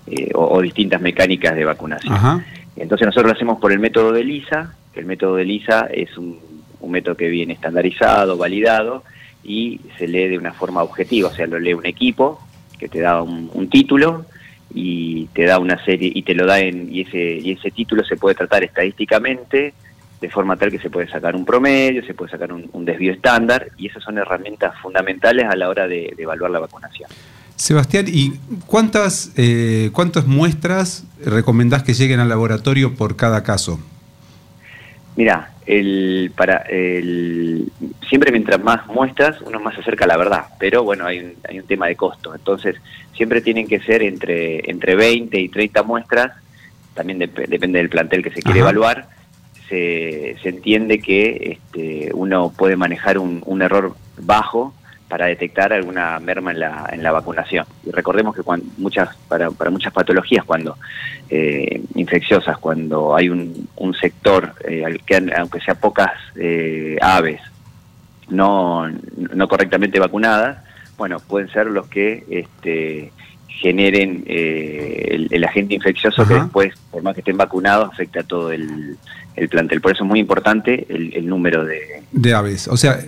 [0.09, 2.15] eh, o, o distintas mecánicas de vacunación.
[2.15, 2.45] Ajá.
[2.77, 6.17] Entonces nosotros lo hacemos por el método de LISA, que el método de LISA es
[6.19, 6.39] un,
[6.81, 9.03] un método que viene estandarizado, validado
[9.43, 12.41] y se lee de una forma objetiva, o sea, lo lee un equipo
[12.79, 14.27] que te da un, un título
[14.75, 18.05] y te da una serie y te lo da en y ese y ese título
[18.05, 19.73] se puede tratar estadísticamente
[20.21, 23.13] de forma tal que se puede sacar un promedio, se puede sacar un, un desvío
[23.13, 27.09] estándar y esas son herramientas fundamentales a la hora de, de evaluar la vacunación.
[27.55, 33.81] Sebastián, ¿y cuántas, eh, cuántas muestras recomendás que lleguen al laboratorio por cada caso?
[35.17, 37.71] Mira, el, para el,
[38.09, 41.33] siempre mientras más muestras, uno más se acerca a la verdad, pero bueno, hay un,
[41.49, 42.77] hay un tema de costo, entonces
[43.15, 46.33] siempre tienen que ser entre, entre 20 y 30 muestras,
[46.95, 48.69] también dep- depende del plantel que se quiere Ajá.
[48.69, 49.09] evaluar,
[49.69, 54.75] se, se entiende que este, uno puede manejar un, error bajo
[55.09, 57.65] para detectar alguna merma en la, en la vacunación.
[57.85, 60.77] Y recordemos que cuando muchas, para, para muchas patologías cuando
[61.31, 67.41] eh, infecciosas, cuando hay un, un sector, eh, que aunque sea pocas eh, aves
[68.29, 70.59] no, no correctamente vacunadas,
[70.97, 73.13] bueno, pueden ser los que este,
[73.61, 78.23] generen eh, el, el agente infeccioso que después, por más que estén vacunados, afecta a
[78.25, 78.97] todo el,
[79.35, 79.81] el plantel.
[79.81, 82.69] Por eso es muy importante el, el número de, De aves.
[82.69, 82.99] O sea,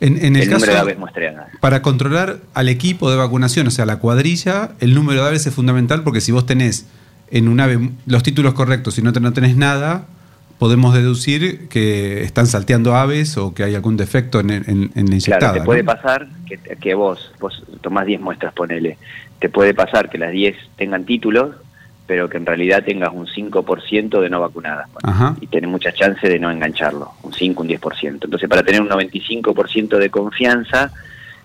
[0.00, 1.48] en, en el, el caso, número de aves muestreadas.
[1.60, 5.54] para controlar al equipo de vacunación, o sea, la cuadrilla, el número de aves es
[5.54, 6.86] fundamental porque si vos tenés
[7.30, 10.06] en un ave los títulos correctos y no, te- no tenés nada,
[10.58, 15.00] podemos deducir que están salteando aves o que hay algún defecto en, en- en la
[15.16, 15.38] inyectada.
[15.38, 15.92] Claro, te puede ¿no?
[15.92, 18.96] pasar que, que vos, vos tomás 10 muestras, ponele.
[19.38, 21.56] Te puede pasar que las 10 tengan títulos,
[22.06, 24.88] pero que en realidad tengas un 5% de no vacunadas.
[25.40, 28.24] Y tenés mucha chance de no engancharlo, un 5, un 10%.
[28.24, 30.92] Entonces, para tener un 95% de confianza,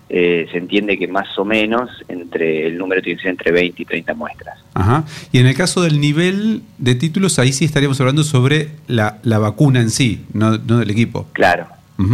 [0.08, 3.82] eh, se entiende que más o menos entre el número tiene que ser entre 20
[3.82, 4.58] y 30 muestras.
[4.74, 5.04] Ajá.
[5.32, 9.38] Y en el caso del nivel de títulos, ahí sí estaríamos hablando sobre la, la
[9.38, 11.28] vacuna en sí, no, no del equipo.
[11.32, 11.66] Claro,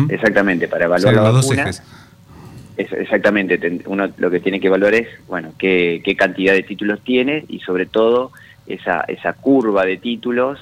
[0.08, 1.62] exactamente, para O evaluar sea, la los dos vacuna.
[1.62, 1.82] ejes.
[2.78, 7.00] Es- exactamente, uno lo que tiene que evaluar es, bueno, qué, qué cantidad de títulos
[7.02, 8.30] tiene y sobre todo
[8.66, 10.58] esa, esa curva de títulos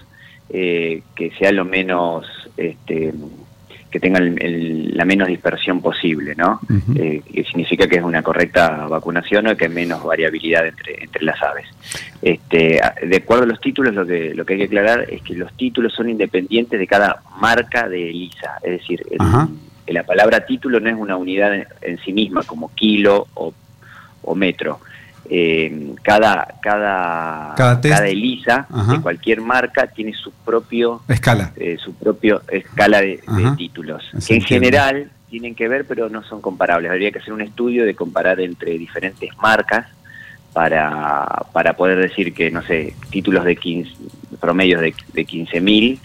[0.48, 2.24] eh, que sea lo menos,
[2.56, 3.12] este,
[3.90, 6.60] que tenga el- el- la menos dispersión posible, ¿no?
[6.96, 11.24] Eh, que significa que es una correcta vacunación o que hay menos variabilidad entre, entre
[11.24, 11.66] las aves.
[12.22, 15.34] Este, de acuerdo a los títulos, lo que, lo que hay que aclarar es que
[15.34, 19.18] los títulos son independientes de cada marca de ELISA, es decir, el-
[19.86, 23.54] que la palabra título no es una unidad en, en sí misma, como kilo o,
[24.22, 24.80] o metro.
[25.28, 28.00] Eh, cada, cada, Cada test.
[28.04, 28.92] ELISA Ajá.
[28.92, 31.52] de cualquier marca tiene su propio Escala.
[31.56, 33.20] eh, su propio escala de,
[33.56, 36.90] títulos, que en general tienen que ver, pero no son comparables.
[36.92, 39.86] Habría que hacer un estudio de comparar entre diferentes marcas
[40.52, 43.90] para, para poder decir que, no sé, títulos de 15,
[44.40, 45.98] promedios de, de 15.000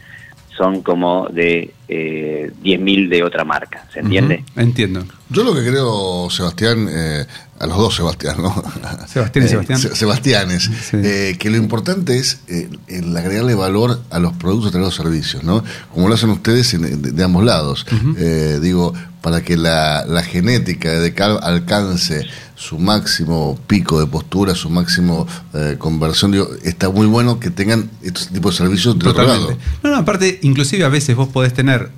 [0.57, 4.43] son como de eh, 10.000 de otra marca, ¿se entiende?
[4.55, 5.03] Entiendo.
[5.29, 7.25] Yo lo que creo, Sebastián, eh,
[7.61, 8.63] a los dos Sebastián, ¿no?
[9.07, 11.01] Sebastián y Eh, Sebastián.
[11.05, 15.43] Eh, que lo importante es eh, el agregarle valor a los productos, a los servicios,
[15.43, 15.63] ¿no?
[15.93, 17.85] Como lo hacen ustedes en- de, de ambos lados.
[18.17, 24.55] Eh, digo, para que la, la genética de cal alcance su máximo pico de postura,
[24.55, 29.07] su máximo eh, conversión, digo, está muy bueno que tengan este tipo de servicios del
[29.09, 29.57] otro lado.
[29.83, 31.89] No, no, aparte, inclusive a veces vos podés tener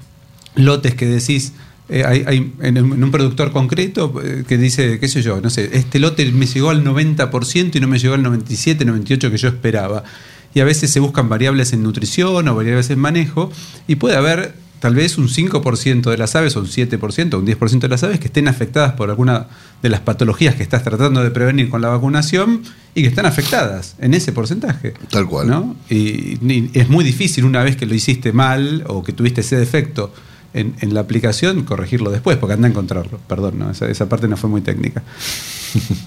[0.55, 1.53] lotes que decís,
[1.93, 5.39] eh, hay, hay en, un- en un productor concreto eh, que dice, qué sé yo,
[5.41, 9.31] no sé, este lote me llegó al 90% y no me llegó al 97, 98
[9.31, 10.03] que yo esperaba.
[10.55, 13.51] Y a veces se buscan variables en nutrición o variables en manejo
[13.87, 17.47] y puede haber tal vez un 5% de las aves o un 7% o un
[17.47, 19.47] 10% de las aves que estén afectadas por alguna
[19.81, 22.63] de las patologías que estás tratando de prevenir con la vacunación
[22.93, 24.93] y que están afectadas en ese porcentaje.
[25.09, 25.47] Tal cual.
[25.47, 25.75] ¿no?
[25.89, 29.55] Y, y es muy difícil una vez que lo hiciste mal o que tuviste ese
[29.55, 30.13] defecto
[30.54, 33.20] en, en la aplicación, corregirlo después, porque anda a encontrarlo.
[33.28, 35.04] Perdón, no, esa, esa parte no fue muy técnica.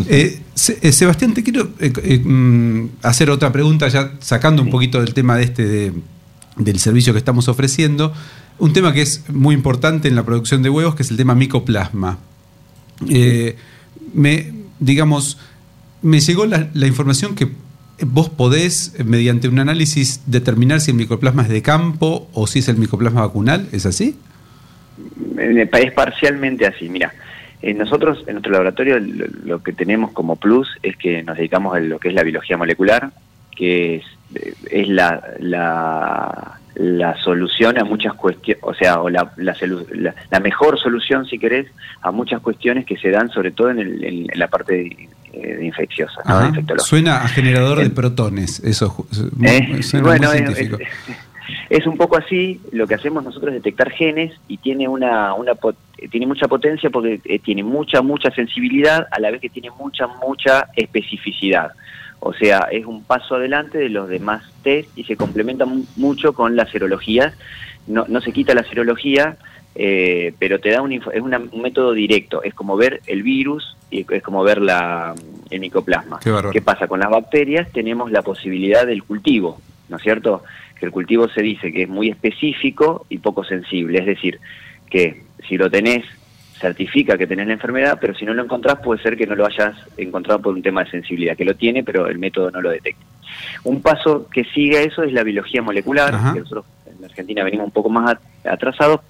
[0.08, 0.40] Eh,
[0.82, 5.36] eh, Sebastián, te quiero eh, mm, hacer otra pregunta, ya sacando un poquito del tema
[5.36, 5.92] de este de-
[6.56, 8.12] del servicio que estamos ofreciendo.
[8.58, 11.34] Un tema que es muy importante en la producción de huevos, que es el tema
[11.34, 12.18] micoplasma.
[13.08, 13.56] Eh,
[14.14, 15.38] me, digamos,
[16.00, 17.50] me llegó la, la información que
[18.06, 22.68] vos podés, mediante un análisis, determinar si el micoplasma es de campo o si es
[22.68, 23.68] el micoplasma vacunal.
[23.72, 24.14] ¿Es así?
[25.38, 27.12] Es parcialmente así, mira.
[27.62, 31.74] eh, nosotros en nuestro laboratorio lo, lo que tenemos como plus es que nos dedicamos
[31.74, 33.10] a lo que es la biología molecular,
[33.56, 39.32] que es, eh, es la, la, la solución a muchas cuestiones, o sea, o la,
[39.36, 41.66] la, solu- la- la mejor solución, si querés,
[42.02, 45.56] a muchas cuestiones que se dan sobre todo en, el- en- la parte de, eh,
[45.56, 46.20] de infecciosa.
[46.84, 48.60] Suena a generador de protones.
[48.60, 50.70] Eso muy- Eh, suena bueno, es- es,
[51.70, 55.52] es un poco así, lo que hacemos nosotros es detectar genes y tiene una, una
[56.10, 60.06] tiene mucha potencia porque eh, tiene mucha, mucha sensibilidad, a la vez que tiene mucha,
[60.06, 61.70] mucha especificidad.
[62.20, 66.32] O sea, es un paso adelante de los demás test y se complementa mu- mucho
[66.32, 67.34] con las serologías.
[67.86, 69.36] No, no se quita la serología,
[69.74, 72.42] eh, pero te da un, es una- un método directo.
[72.42, 75.14] Es como ver el virus y es como ver la,
[75.50, 76.18] el micoplasma.
[76.52, 76.88] ¿Qué pasa?
[76.88, 80.42] Con las bacterias tenemos la posibilidad del cultivo, ¿no es cierto?
[80.78, 83.98] Que el cultivo se dice que es muy específico y poco sensible.
[83.98, 84.38] Es decir,
[84.90, 86.04] que si lo tenés,
[86.60, 89.44] certifica que tenés la enfermedad, pero si no lo encontrás puede ser que no lo
[89.46, 92.70] hayas encontrado por un tema de sensibilidad, que lo tiene, pero el método no lo
[92.70, 93.04] detecta.
[93.64, 96.32] Un paso que sigue a eso es la biología molecular, Ajá.
[96.32, 96.64] que nosotros
[96.98, 99.00] en Argentina venimos un poco más at- atrasados,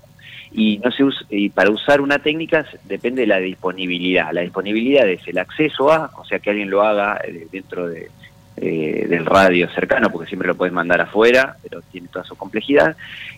[0.53, 4.33] y no se us- y para usar una técnica depende de la disponibilidad.
[4.33, 8.09] La disponibilidad es el acceso a, o sea, que alguien lo haga eh, dentro de,
[8.57, 12.97] eh, del radio cercano, porque siempre lo puedes mandar afuera, pero tiene toda su complejidad,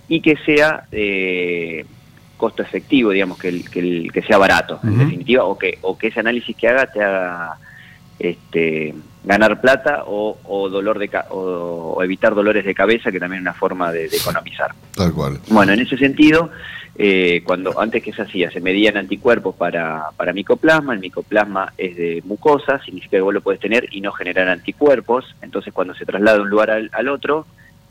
[0.08, 1.84] y que sea eh,
[2.36, 5.98] costo efectivo, digamos, que, el- que, el- que sea barato, en definitiva, o que, o
[5.98, 7.56] que ese análisis que haga te haga
[8.18, 8.94] este,
[9.24, 13.40] ganar plata o, o dolor de ca- o, o evitar dolores de cabeza, que también
[13.40, 14.70] es una forma de- de economizar.
[14.94, 15.38] Tal cual.
[15.50, 16.50] Bueno, en ese sentido,
[17.00, 21.96] eh, cuando antes que se hacía, se medían anticuerpos para, para micoplasma, el micoplasma es
[21.96, 26.04] de mucosa, significa que vos lo podés tener y no generar anticuerpos, entonces cuando se
[26.04, 27.46] traslada de un lugar al, al otro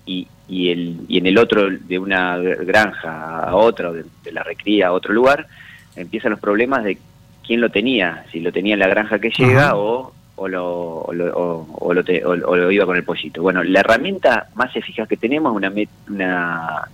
[0.05, 4.31] y, y, el, y en el otro de una granja a otra, o de, de
[4.33, 5.47] la recría a otro lugar,
[5.95, 6.97] empiezan los problemas de
[7.45, 10.65] quién lo tenía, si lo tenía en la granja que llega o, o, lo,
[10.99, 13.41] o, lo, o- lo te- o- lo iba con el pollito.
[13.41, 15.71] Bueno, la herramienta más eficaz que tenemos es una,
[16.09, 16.87] una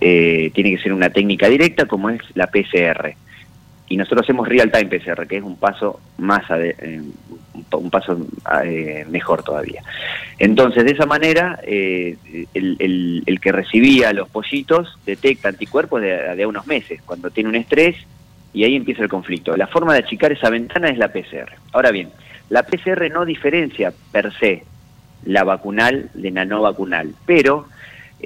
[0.00, 3.14] eh, tiene que ser una técnica directa como es la PCR.
[3.88, 7.00] Y nosotros hacemos real time PCR, que es un paso más eh,
[7.54, 8.18] un pa- un paso
[8.64, 9.82] eh, mejor todavía.
[10.38, 12.16] Entonces, de esa manera, eh,
[12.54, 17.00] el, el- el que recibía los pollitos detecta anticuerpos de, de unos meses.
[17.04, 17.96] Cuando tiene un estrés,
[18.56, 19.56] Y ahí empieza el conflicto.
[19.56, 21.50] La forma de achicar esa ventana es la PCR.
[21.72, 22.10] Ahora bien,
[22.50, 24.62] la PCR no diferencia per se
[25.24, 27.66] la vacunal de la no vacunal, pero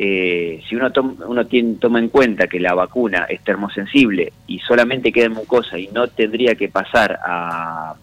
[0.00, 4.60] eh, si uno, tom- uno tiene- toma en cuenta que la vacuna es termosensible y
[4.60, 7.94] solamente queda en mucosa y no tendría que pasar a,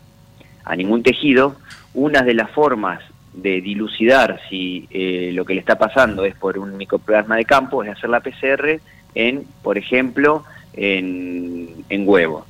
[0.65, 1.55] a ningún tejido,
[1.93, 2.99] una de las formas
[3.33, 7.81] de dilucidar si eh, lo que le está pasando es por un micoplasma de campo
[7.83, 8.81] es hacer la PCR
[9.13, 10.43] en, por ejemplo,
[10.73, 12.45] en, en huevo.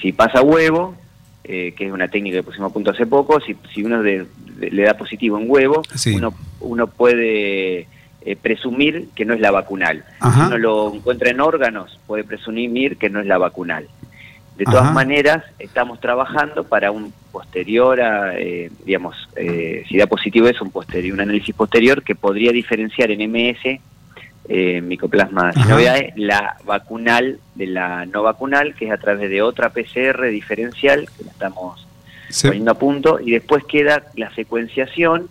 [0.00, 0.94] Si pasa huevo,
[1.44, 4.26] eh, que es una técnica que pusimos a punto hace poco, si, si uno de-
[4.56, 6.14] de- le da positivo en huevo, Sí.
[6.14, 7.86] uno, uno puede
[8.22, 10.04] eh, presumir que no es la vacunal.
[10.20, 10.40] Ajá.
[10.40, 13.88] Si uno lo encuentra en órganos, puede presumir que no es la vacunal.
[14.56, 14.92] De todas Ajá.
[14.92, 20.70] maneras, estamos trabajando para un posterior, a, eh, digamos, eh, si da positivo eso, un,
[20.70, 23.80] posterior, un análisis posterior que podría diferenciar en MS,
[24.48, 29.70] eh, micoplasma sinoviae, la vacunal de la no vacunal, que es a través de otra
[29.70, 31.86] PCR diferencial, que la estamos
[32.42, 35.28] poniendo a punto, y después queda la secuenciación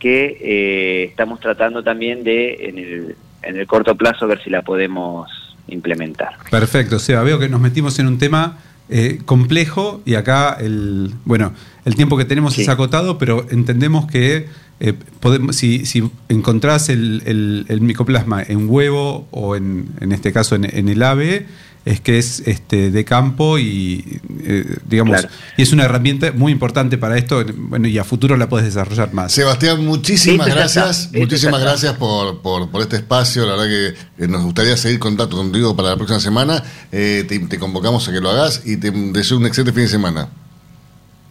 [0.00, 4.62] que eh, estamos tratando también de, en el, en el corto plazo, ver si la
[4.62, 5.30] podemos
[5.68, 6.30] implementar.
[6.50, 8.58] Perfecto, Seba, veo que nos metimos en un tema
[8.88, 11.52] eh, complejo y acá el bueno
[11.84, 14.46] el tiempo que tenemos es acotado, pero entendemos que
[14.80, 20.32] eh, podemos, si, si encontrás el, el- el micoplasma en huevo o en, en este
[20.32, 21.46] caso en, en el ave,
[21.84, 25.34] es que es este de campo y eh, digamos Claro.
[25.56, 29.12] y es una herramienta muy importante para esto, bueno y a futuro la puedes desarrollar
[29.14, 29.32] más.
[29.32, 31.06] Sebastián, muchísimas gracias.
[31.06, 33.46] está, Muchísimas gracias por, por, por este espacio.
[33.46, 36.62] La verdad que eh, nos gustaría seguir contacto contigo para la próxima semana.
[36.92, 39.88] Eh, te, te convocamos a que lo hagas y te deseo un excelente fin de
[39.88, 40.28] semana.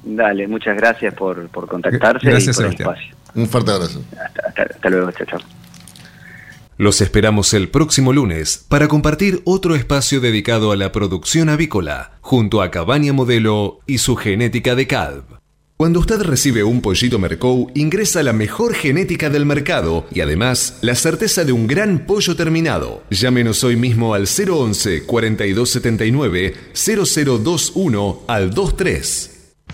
[0.04, 2.90] Dale, muchas gracias por, por contactarse Gracias, y por Sebastián.
[2.90, 3.16] el espacio.
[3.36, 4.02] Un fuerte abrazo.
[4.48, 5.59] Hasta, hasta luego, chao, chao.
[6.80, 12.62] Los esperamos el próximo lunes para compartir otro espacio dedicado a la producción avícola, junto
[12.62, 15.26] a Cabaña Modelo y su genética de CALV.
[15.76, 20.96] Cuando usted recibe un pollito Mercou, ingresa la mejor genética del mercado y además la
[20.96, 23.04] certeza de un gran pollo terminado.
[23.10, 29.39] Llámenos hoy mismo al 011 4279 0021 al 23.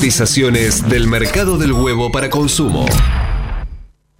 [0.00, 2.86] Cotizaciones del mercado del huevo para consumo.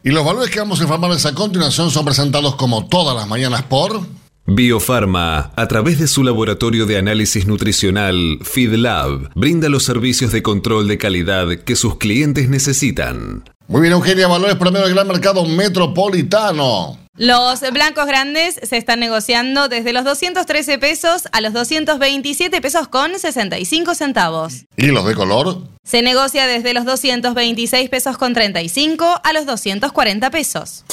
[0.04, 3.62] Y los valores que vamos a informarles a continuación son presentados como todas las mañanas
[3.62, 4.02] por...
[4.44, 10.86] Biofarma, a través de su laboratorio de análisis nutricional FeedLab, brinda los servicios de control
[10.86, 13.44] de calidad que sus clientes necesitan.
[13.66, 16.99] Muy bien, Eugenia, valores promedio del gran mercado metropolitano.
[17.22, 23.18] Los blancos grandes se están negociando desde los 213 pesos a los 227 pesos con
[23.18, 24.64] 65 centavos.
[24.78, 25.68] ¿Y los de color?
[25.84, 30.86] Se negocia desde los 226 pesos con 35 a los 240 pesos.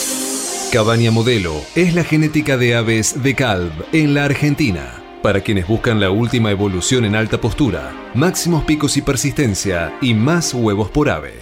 [0.73, 5.01] Cabaña Modelo es la genética de aves de Calv en la Argentina.
[5.23, 10.53] Para quienes buscan la última evolución en alta postura, máximos picos y persistencia y más
[10.53, 11.35] huevos por ave.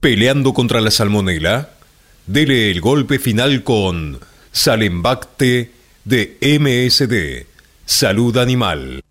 [0.00, 1.70] Peleando contra la salmonela,
[2.26, 4.18] dele el golpe final con
[4.52, 5.70] Salembacte
[6.04, 7.46] de MSD,
[7.84, 9.02] Salud Animal.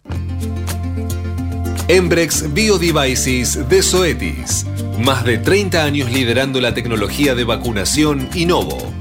[1.87, 4.65] Embrex Biodevices de Zoetis.
[4.99, 8.91] Más de 30 años liderando la tecnología de vacunación Innovo.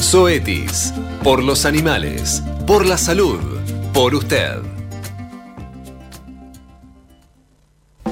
[0.00, 0.92] Zoetis.
[1.22, 2.42] Por los animales.
[2.66, 3.38] Por la salud.
[3.92, 4.56] Por usted.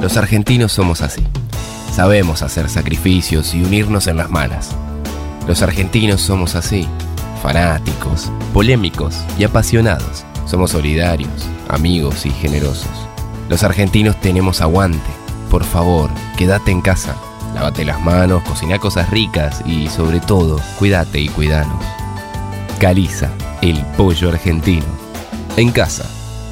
[0.00, 1.22] Los argentinos somos así.
[1.92, 4.76] Sabemos hacer sacrificios y unirnos en las malas.
[5.50, 6.86] Los argentinos somos así.
[7.42, 10.24] Fanáticos, polémicos y apasionados.
[10.46, 11.28] Somos solidarios,
[11.68, 12.92] amigos y generosos.
[13.48, 15.10] Los argentinos tenemos aguante.
[15.50, 16.08] Por favor,
[16.38, 17.16] quédate en casa.
[17.52, 21.84] Lávate las manos, cocina cosas ricas y sobre todo, cuídate y cuidanos.
[22.78, 23.28] Caliza,
[23.60, 24.86] el pollo argentino.
[25.56, 26.08] En casa,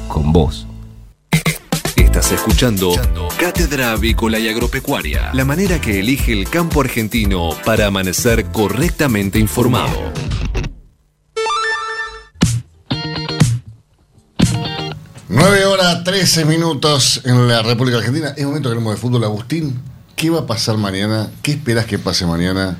[0.09, 0.68] con vos.
[2.19, 2.91] Escuchando
[3.39, 10.11] Cátedra Avícola y Agropecuaria, la manera que elige el campo argentino para amanecer correctamente informado.
[15.29, 18.33] Nueve horas 13 minutos en la República Argentina.
[18.35, 19.79] Es momento que hablemos de fútbol, Agustín.
[20.17, 21.31] ¿Qué va a pasar mañana?
[21.41, 22.77] ¿Qué esperas que pase mañana?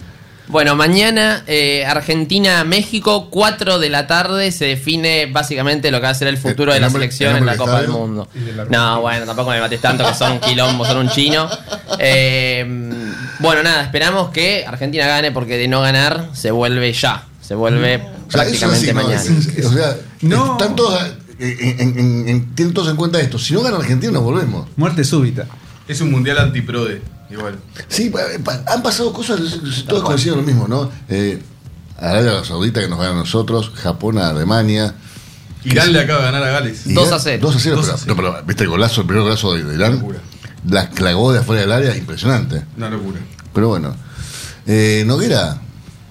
[0.50, 6.16] Bueno, mañana eh, Argentina-México, 4 de la tarde, se define básicamente lo que va a
[6.16, 7.90] ser el futuro ¿El- de la nombre- selección el en la Copa del?
[7.92, 8.28] Mundo.
[8.70, 11.48] No, bueno, tampoco me mates tanto que son quilombos, son un chino.
[12.00, 12.66] Eh,
[13.40, 17.98] bueno, nada, esperamos que Argentina gane porque de no ganar se vuelve ya, se vuelve
[17.98, 19.04] O sea, eso prácticamente sí, ¿no?
[19.04, 19.22] mañana.
[19.22, 19.96] Es- o sea,
[20.52, 21.00] están todos,
[21.40, 23.38] eh, en- en- en- tienen todos en cuenta esto.
[23.38, 24.68] Si no gana Argentina, nos volvemos.
[24.78, 25.46] Muerte súbita.
[25.88, 27.58] Es un mundial antiprode, igual.
[27.88, 29.40] Sí, pa- pa- han pasado cosas,
[29.88, 30.90] todos coinciden lo mismo, ¿no?
[31.10, 31.42] Eh,
[31.98, 34.96] Arabia Saudita que nos gana a nosotros, Japón a Alemania.
[35.66, 36.86] Irán le acaba de ganar a Gales.
[36.86, 37.40] Irán- 2 a 0.
[37.42, 40.06] 2 a 0, pero, no, pero, viste el golazo, el primer golazo de, de Irán.
[40.68, 42.64] La clavó de afuera del área, impresionante.
[42.78, 43.20] Una locura.
[43.54, 43.96] Pero bueno.
[44.68, 45.60] Eh, Noguera,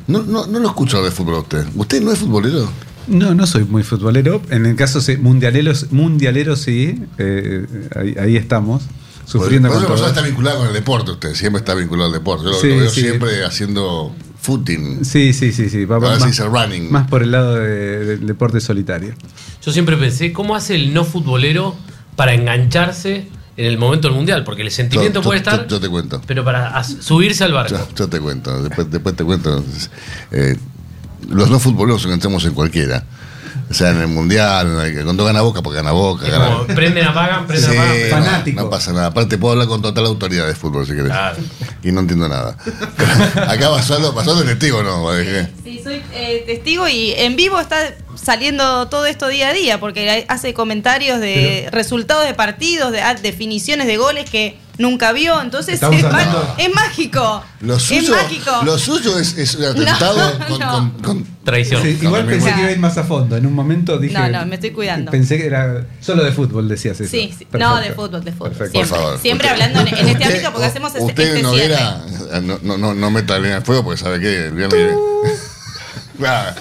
[0.07, 1.67] no, no, no lo escucho hablar de fútbol a usted.
[1.75, 2.69] ¿Usted no es futbolero?
[3.07, 4.43] No, no soy muy futbolero.
[4.51, 7.03] En el caso sí, mundialeros, mundialero sí.
[7.19, 7.67] eh,
[7.97, 8.83] ahí, ahí estamos.
[9.29, 10.07] Sufriendo Por con todo.
[10.09, 12.45] está vinculado con el deporte, usted siempre está vinculado al deporte.
[12.47, 13.01] Yo lo- Sí, lo veo sí.
[13.03, 15.05] siempre haciendo footing.
[15.05, 15.85] Sí, sí, sí, sí.
[15.85, 16.91] Va Ahora más, dice running.
[16.91, 19.15] más por el lado de- del deporte solitario.
[19.65, 21.77] Yo siempre pensé, ¿cómo hace el no futbolero
[22.17, 23.29] para engancharse
[23.59, 24.45] en el momento del mundial?
[24.45, 26.23] Porque el sentimiento Yo- puede yo- estar, Yo, yo te cuento.
[26.27, 27.77] pero para subirse al barco.
[27.77, 28.63] Yo, yo te cuento.
[28.63, 29.63] Después, después te cuento.
[30.33, 30.57] Eh,
[31.29, 33.05] los no futboleros enganchamos en cualquiera.
[33.71, 36.25] O sea, en el mundial, en el- cuando gana Boca, porque gana Boca.
[36.27, 37.77] Es gana- como, prenden, apagan, prenden, Sí,
[38.09, 38.45] apagan.
[38.55, 39.07] no, no pasa nada.
[39.09, 41.13] Aparte, puedo hablar con total autoridad de fútbol si querés.
[41.83, 42.57] Y no entiendo nada.
[43.49, 45.07] Acá Basualdo es testigo, ¿no?
[45.65, 47.77] Sí, soy eh, testigo y en vivo está
[48.29, 53.15] saliendo todo esto día a día, porque hace comentarios de resultados de partidos, de ah,
[53.15, 57.43] definiciones de goles que nunca vio, entonces es, hablando- es mágico.
[57.63, 58.51] Lo es suyo, mágico.
[58.65, 60.73] lo suyo es, es un atentado No, con, no.
[60.73, 61.83] con- con- Traición.
[61.83, 63.35] Sí, igual No, pensé que iba a ir más a fondo.
[63.35, 64.13] En un momento dije.
[64.13, 65.11] No, no, me estoy cuidando.
[65.11, 67.11] Pensé que era solo de fútbol, decías eso.
[67.11, 67.47] Sí, sí.
[67.47, 67.59] Perfecto.
[67.75, 68.51] no, de fútbol, de fútbol.
[68.51, 68.73] Perfecto.
[68.73, 69.19] Siempre, Por favor.
[69.19, 71.73] siempre Usted- hablando en, en este usted- ámbito porque hacemos este, Usted este no cierre.
[71.73, 72.41] era.
[72.43, 74.95] No, no, no, no meta al fuego porque sabe que el viernes.
[76.19, 76.55] Nada.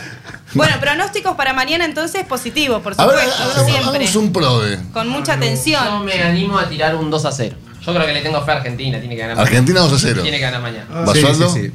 [0.54, 4.80] Bueno, pronósticos para mañana entonces positivos, por A ver, supuesto, hagamos un pro de.
[4.94, 5.84] Con mucha atención.
[5.86, 7.56] Yo me animo a tirar un 2 a 0.
[7.86, 9.92] Yo creo que le tengo fe a Argentina, tiene que ganar Argentina mañana.
[9.92, 10.22] 2 a 0.
[10.22, 10.86] Tiene que ganar mañana.
[11.06, 11.50] ¿Basualdo?
[11.50, 11.72] Sí,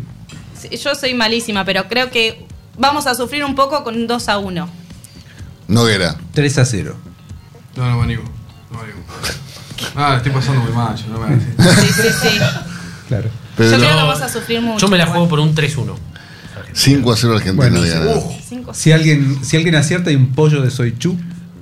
[0.55, 0.77] sí, sí.
[0.77, 2.47] Yo soy malísima, pero creo que
[2.77, 4.69] vamos a sufrir un poco con un 2 a 1.
[5.69, 6.17] Noguera.
[6.35, 6.97] 3 a 0.
[7.77, 8.25] No, no me animo.
[8.71, 9.03] No me animo.
[9.97, 12.39] Ah, estoy pasando muy mal, yo no me Sí, sí, sí.
[13.09, 13.31] Claro.
[13.59, 14.87] Yo creo que vamos a sufrir mucho.
[14.87, 15.95] Yo me la juego por un 3-1.
[16.73, 17.69] 5 a 0 Argentina.
[17.71, 18.75] Bueno.
[18.75, 21.17] Si alguien, si alguien acierta, hay un pollo de soychú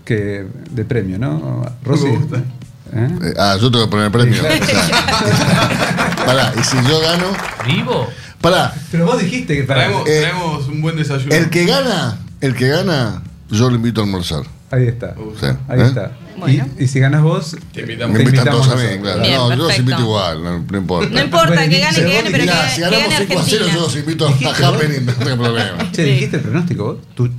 [0.04, 1.64] que de premio, ¿no?
[1.84, 2.06] Rosy.
[2.06, 3.08] ¿Eh?
[3.22, 4.42] Eh, ah, yo tengo que poner el premio.
[6.26, 7.26] Pará, y si yo gano.
[7.66, 8.08] ¿Vivo?
[8.40, 9.80] Pará, Pero vos dijiste que para.
[9.84, 11.34] Traemos, Eh, traemos un buen desayuno.
[11.34, 14.42] el que gana, el que gana, yo lo invito a almorzar.
[14.70, 15.14] Ahí está.
[15.38, 15.46] Sí.
[15.68, 15.84] Ahí ¿Eh?
[15.84, 16.12] está.
[16.40, 16.66] Bueno.
[16.78, 18.16] Y, y si ganas vos, Te invitamos.
[18.16, 19.20] Me invitan todos a mí, claro.
[19.22, 19.82] Bien, no, yo los perfecto.
[19.82, 21.10] invito igual, no, no importa.
[21.14, 23.44] No importa, Bueno, que gane, que gane, pero Mirá, que, si ganamos gane 5 a
[23.44, 25.92] 0, yo los invito a Happening, no tengo problema.
[25.92, 26.96] Che, ¿dijiste el pronóstico vos?
[27.14, 27.30] ¿Tu,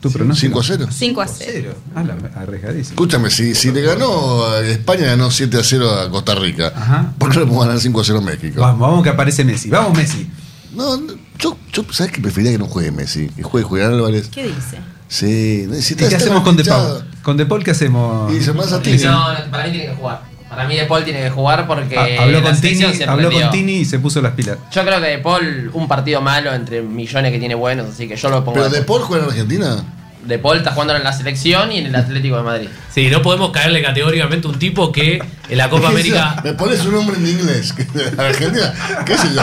[0.00, 0.62] tu pronóstico?
[0.62, 0.88] 5 a 0.
[0.90, 1.74] 5 a 0.
[1.94, 2.90] Ah, la, arriesgadísimo.
[2.94, 6.72] Escúchame, si, si le ganó a España, ganó 7 a 0 a Costa Rica.
[6.74, 7.12] Ajá.
[7.18, 8.60] ¿Por qué no le podemos ganar 5 a 0 a México?
[8.60, 9.68] Vamos, vamos que aparece Messi.
[9.68, 10.28] Vamos, Messi.
[10.74, 11.00] No,
[11.38, 13.28] yo, yo, ¿sabes que preferiría que no juegue Messi?
[13.28, 14.28] Que juegue Julián Álvarez.
[14.28, 14.78] ¿Qué dice?
[15.08, 17.02] Sí, ¿Y necesitas qué hacemos con De Paul?
[17.28, 18.32] ¿Con De Paul qué hacemos?
[18.32, 18.96] Y se más a ti.
[19.04, 20.22] No, no, para mí tiene que jugar.
[20.48, 21.94] Para mí De Paul tiene que jugar porque.
[21.94, 24.56] Ha- habló con Tini, habló con Tini y se puso las pilas.
[24.72, 28.16] Yo creo que De Paul, un partido malo entre millones que tiene buenos, así que
[28.16, 28.54] yo lo pongo.
[28.54, 29.76] ¿Pero De Paul juega en Argentina?
[30.24, 32.68] De Paul está jugando en la selección y en el Atlético de Madrid.
[32.94, 36.40] Sí, no podemos caerle categóricamente a un tipo que en la Copa América.
[36.42, 37.74] Me pones un nombre en inglés.
[38.16, 38.72] Argentina,
[39.04, 39.42] qué sé yo.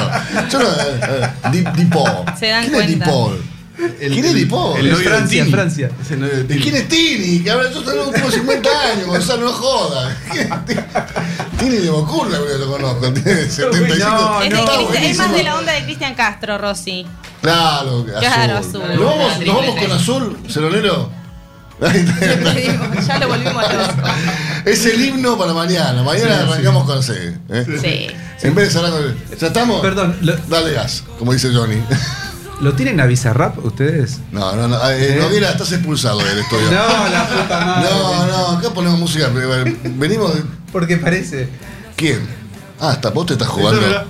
[0.52, 0.66] Yo no.
[0.70, 2.26] eh, eh, Di Paul.
[2.36, 3.44] Se dan ¿Quién es Di Paul?
[3.99, 5.52] El novio de Francia, Tini.
[5.52, 5.89] Francia.
[6.02, 6.61] Es el novio de ¿Y Tini.
[6.61, 7.39] quién es Tini?
[7.43, 10.18] Que ahora yo tengo como 50 años, Gonzalo, no joda.
[10.31, 11.77] ¿Quién es Tini?
[11.77, 13.11] De Bocurla, yo lo conozco.
[13.14, 14.10] Tiene 75.
[14.10, 17.06] no, Es, de Cristian- es más de la onda de Cristian Castro, Rossi.
[17.41, 18.14] Claro, azul.
[18.19, 18.81] Claro, azul.
[18.95, 21.11] ¿Nos vamos, nos vamos con azul, celonero?
[23.06, 23.89] Ya lo volvimos locos.
[24.65, 26.03] Es el himno para mañana.
[26.03, 27.38] Mañana arrancamos con C.
[27.49, 27.65] ¿eh?
[28.39, 28.47] Sí.
[28.47, 29.18] En vez de cerrar con el.
[29.38, 29.81] ¿Ya estamos?
[29.81, 31.81] Perdón, lo, Dale gas, como dice Johnny.
[32.61, 34.19] ¿Lo tienen a Bizarrap ustedes?
[34.32, 34.90] No, no, no.
[34.91, 35.18] Eh, ¿Eh?
[35.22, 36.65] Noguera, estás expulsado del estudio.
[36.72, 37.90] No, la puta madre.
[37.90, 39.30] No, no, acá ponemos música.
[39.95, 40.44] Venimos de.
[40.72, 41.48] Porque parece.
[41.95, 42.19] ¿Quién?
[42.80, 43.82] Ah, hasta vos te estás jugando.
[43.82, 44.06] mira.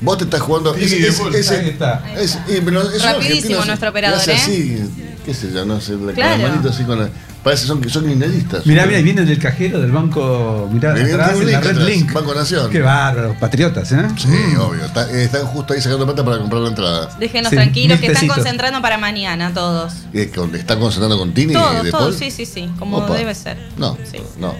[0.00, 0.74] Vos te estás jugando.
[0.74, 2.02] Ahí está.
[2.16, 4.34] es- es un Rapidísimo nuestro operador, ¿eh?
[4.34, 4.78] así,
[5.24, 6.42] qué sé yo, no sé, la- con Claro.
[6.42, 7.08] la manito así con la.
[7.42, 8.64] Parece son, son kirchneristas.
[8.66, 11.58] Mirá, mirá, y vienen del cajero del banco, mirá, Vienen atrás, de un en la
[11.58, 12.12] link Red atrás, Link.
[12.12, 12.70] Banco Nación.
[12.70, 14.06] Qué bárbaro, patriotas, ¿eh?
[14.16, 14.28] Sí,
[14.60, 14.84] obvio.
[14.84, 17.16] Está- eh, están justo ahí sacando plata para comprar la entrada.
[17.18, 19.92] Déjenos Sí, tranquilos que están concentrando para mañana todos.
[20.12, 23.16] Eh, con- ¿Están concentrando con Tini Todos, de todos, sí, sí, sí, como Opa.
[23.16, 23.56] debe ser.
[23.76, 23.98] No,
[24.38, 24.54] no.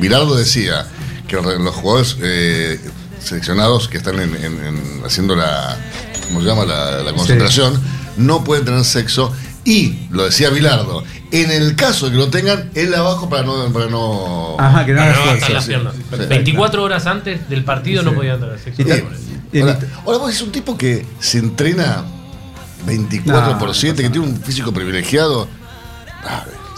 [0.00, 0.86] Bilardo decía
[1.26, 2.78] que los jugadores eh,
[3.20, 5.76] seleccionados que están en- en- en- haciendo la,
[6.28, 6.64] ¿cómo se llama?
[6.64, 7.80] La, la concentración,
[8.16, 9.32] no pueden tener sexo.
[9.68, 13.70] Y, lo decía Bilardo, en el caso de que lo tengan, él abajo para no...
[13.70, 15.68] Para no Ajá, que no Para no las sí.
[15.68, 15.94] piernas.
[15.94, 16.26] Sí.
[16.26, 18.16] 24 horas antes del partido no Sí.
[18.16, 18.82] tener sexo.
[19.52, 19.60] Sí.
[19.60, 22.02] Ahora, ahora vos es un tipo que se entrena
[22.86, 25.48] 24 No, por 7, que tiene un físico privilegiado.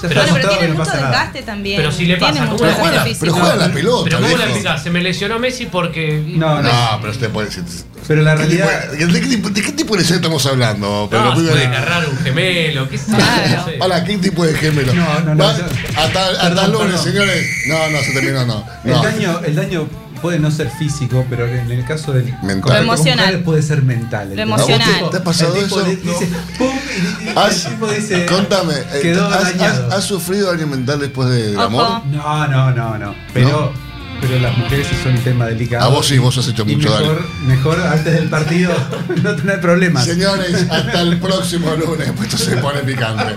[0.02, 1.76] Bueno, pero tiene mucho desgaste también.
[1.76, 3.16] Pero si le pasa, mucho ¿cómo desgaste juega?
[3.20, 4.82] pero juega la pelota, Pero ¿cómo le explicás?
[4.82, 6.22] Se me lesionó Messi porque.
[6.26, 7.64] No, No, pero usted puede decir.
[8.08, 8.90] Pero la ¿Qué realidad.
[8.92, 11.06] tipo- ¿De qué tipo de, qué tipo de lesión estamos hablando?
[11.10, 13.16] Pero No, se primero- puede agarrar un gemelo, qué sé yo,
[13.56, 13.76] no sé.
[13.78, 14.94] Hola, ¿qué tipo de gemelo?
[14.94, 17.46] No, no, no, hasta hasta lunes, señores.
[17.68, 18.64] No, no, se terminó, no.
[18.84, 19.02] El, no.
[19.02, 19.88] daño, el daño
[20.20, 22.72] puede no ser físico, pero en el caso del Mental.
[22.72, 23.18] Lo emocional.
[23.26, 24.32] mujeres puede ser mental.
[24.34, 25.10] Lo emocional.
[25.10, 25.88] ¿Te ha pasado el tipo eso?
[25.90, 26.28] dice,
[26.58, 29.86] pum, y, y- y Has- el tipo dice, Contame, eh, quedó ¿has, dañado.
[29.88, 31.64] has- has sufrido daño mental después de- del Ojo.
[31.66, 32.02] amor?
[32.06, 33.14] No, no, no, no.
[33.34, 33.72] Pero,
[34.20, 35.84] pero las mujeres es un tema delicado.
[35.84, 38.72] A vos sí, vos has hecho Y mucho mejor, mejor antes del partido
[39.22, 40.04] no tener problemas.
[40.04, 43.36] Señores, hasta el próximo lunes, pues esto se pone picante.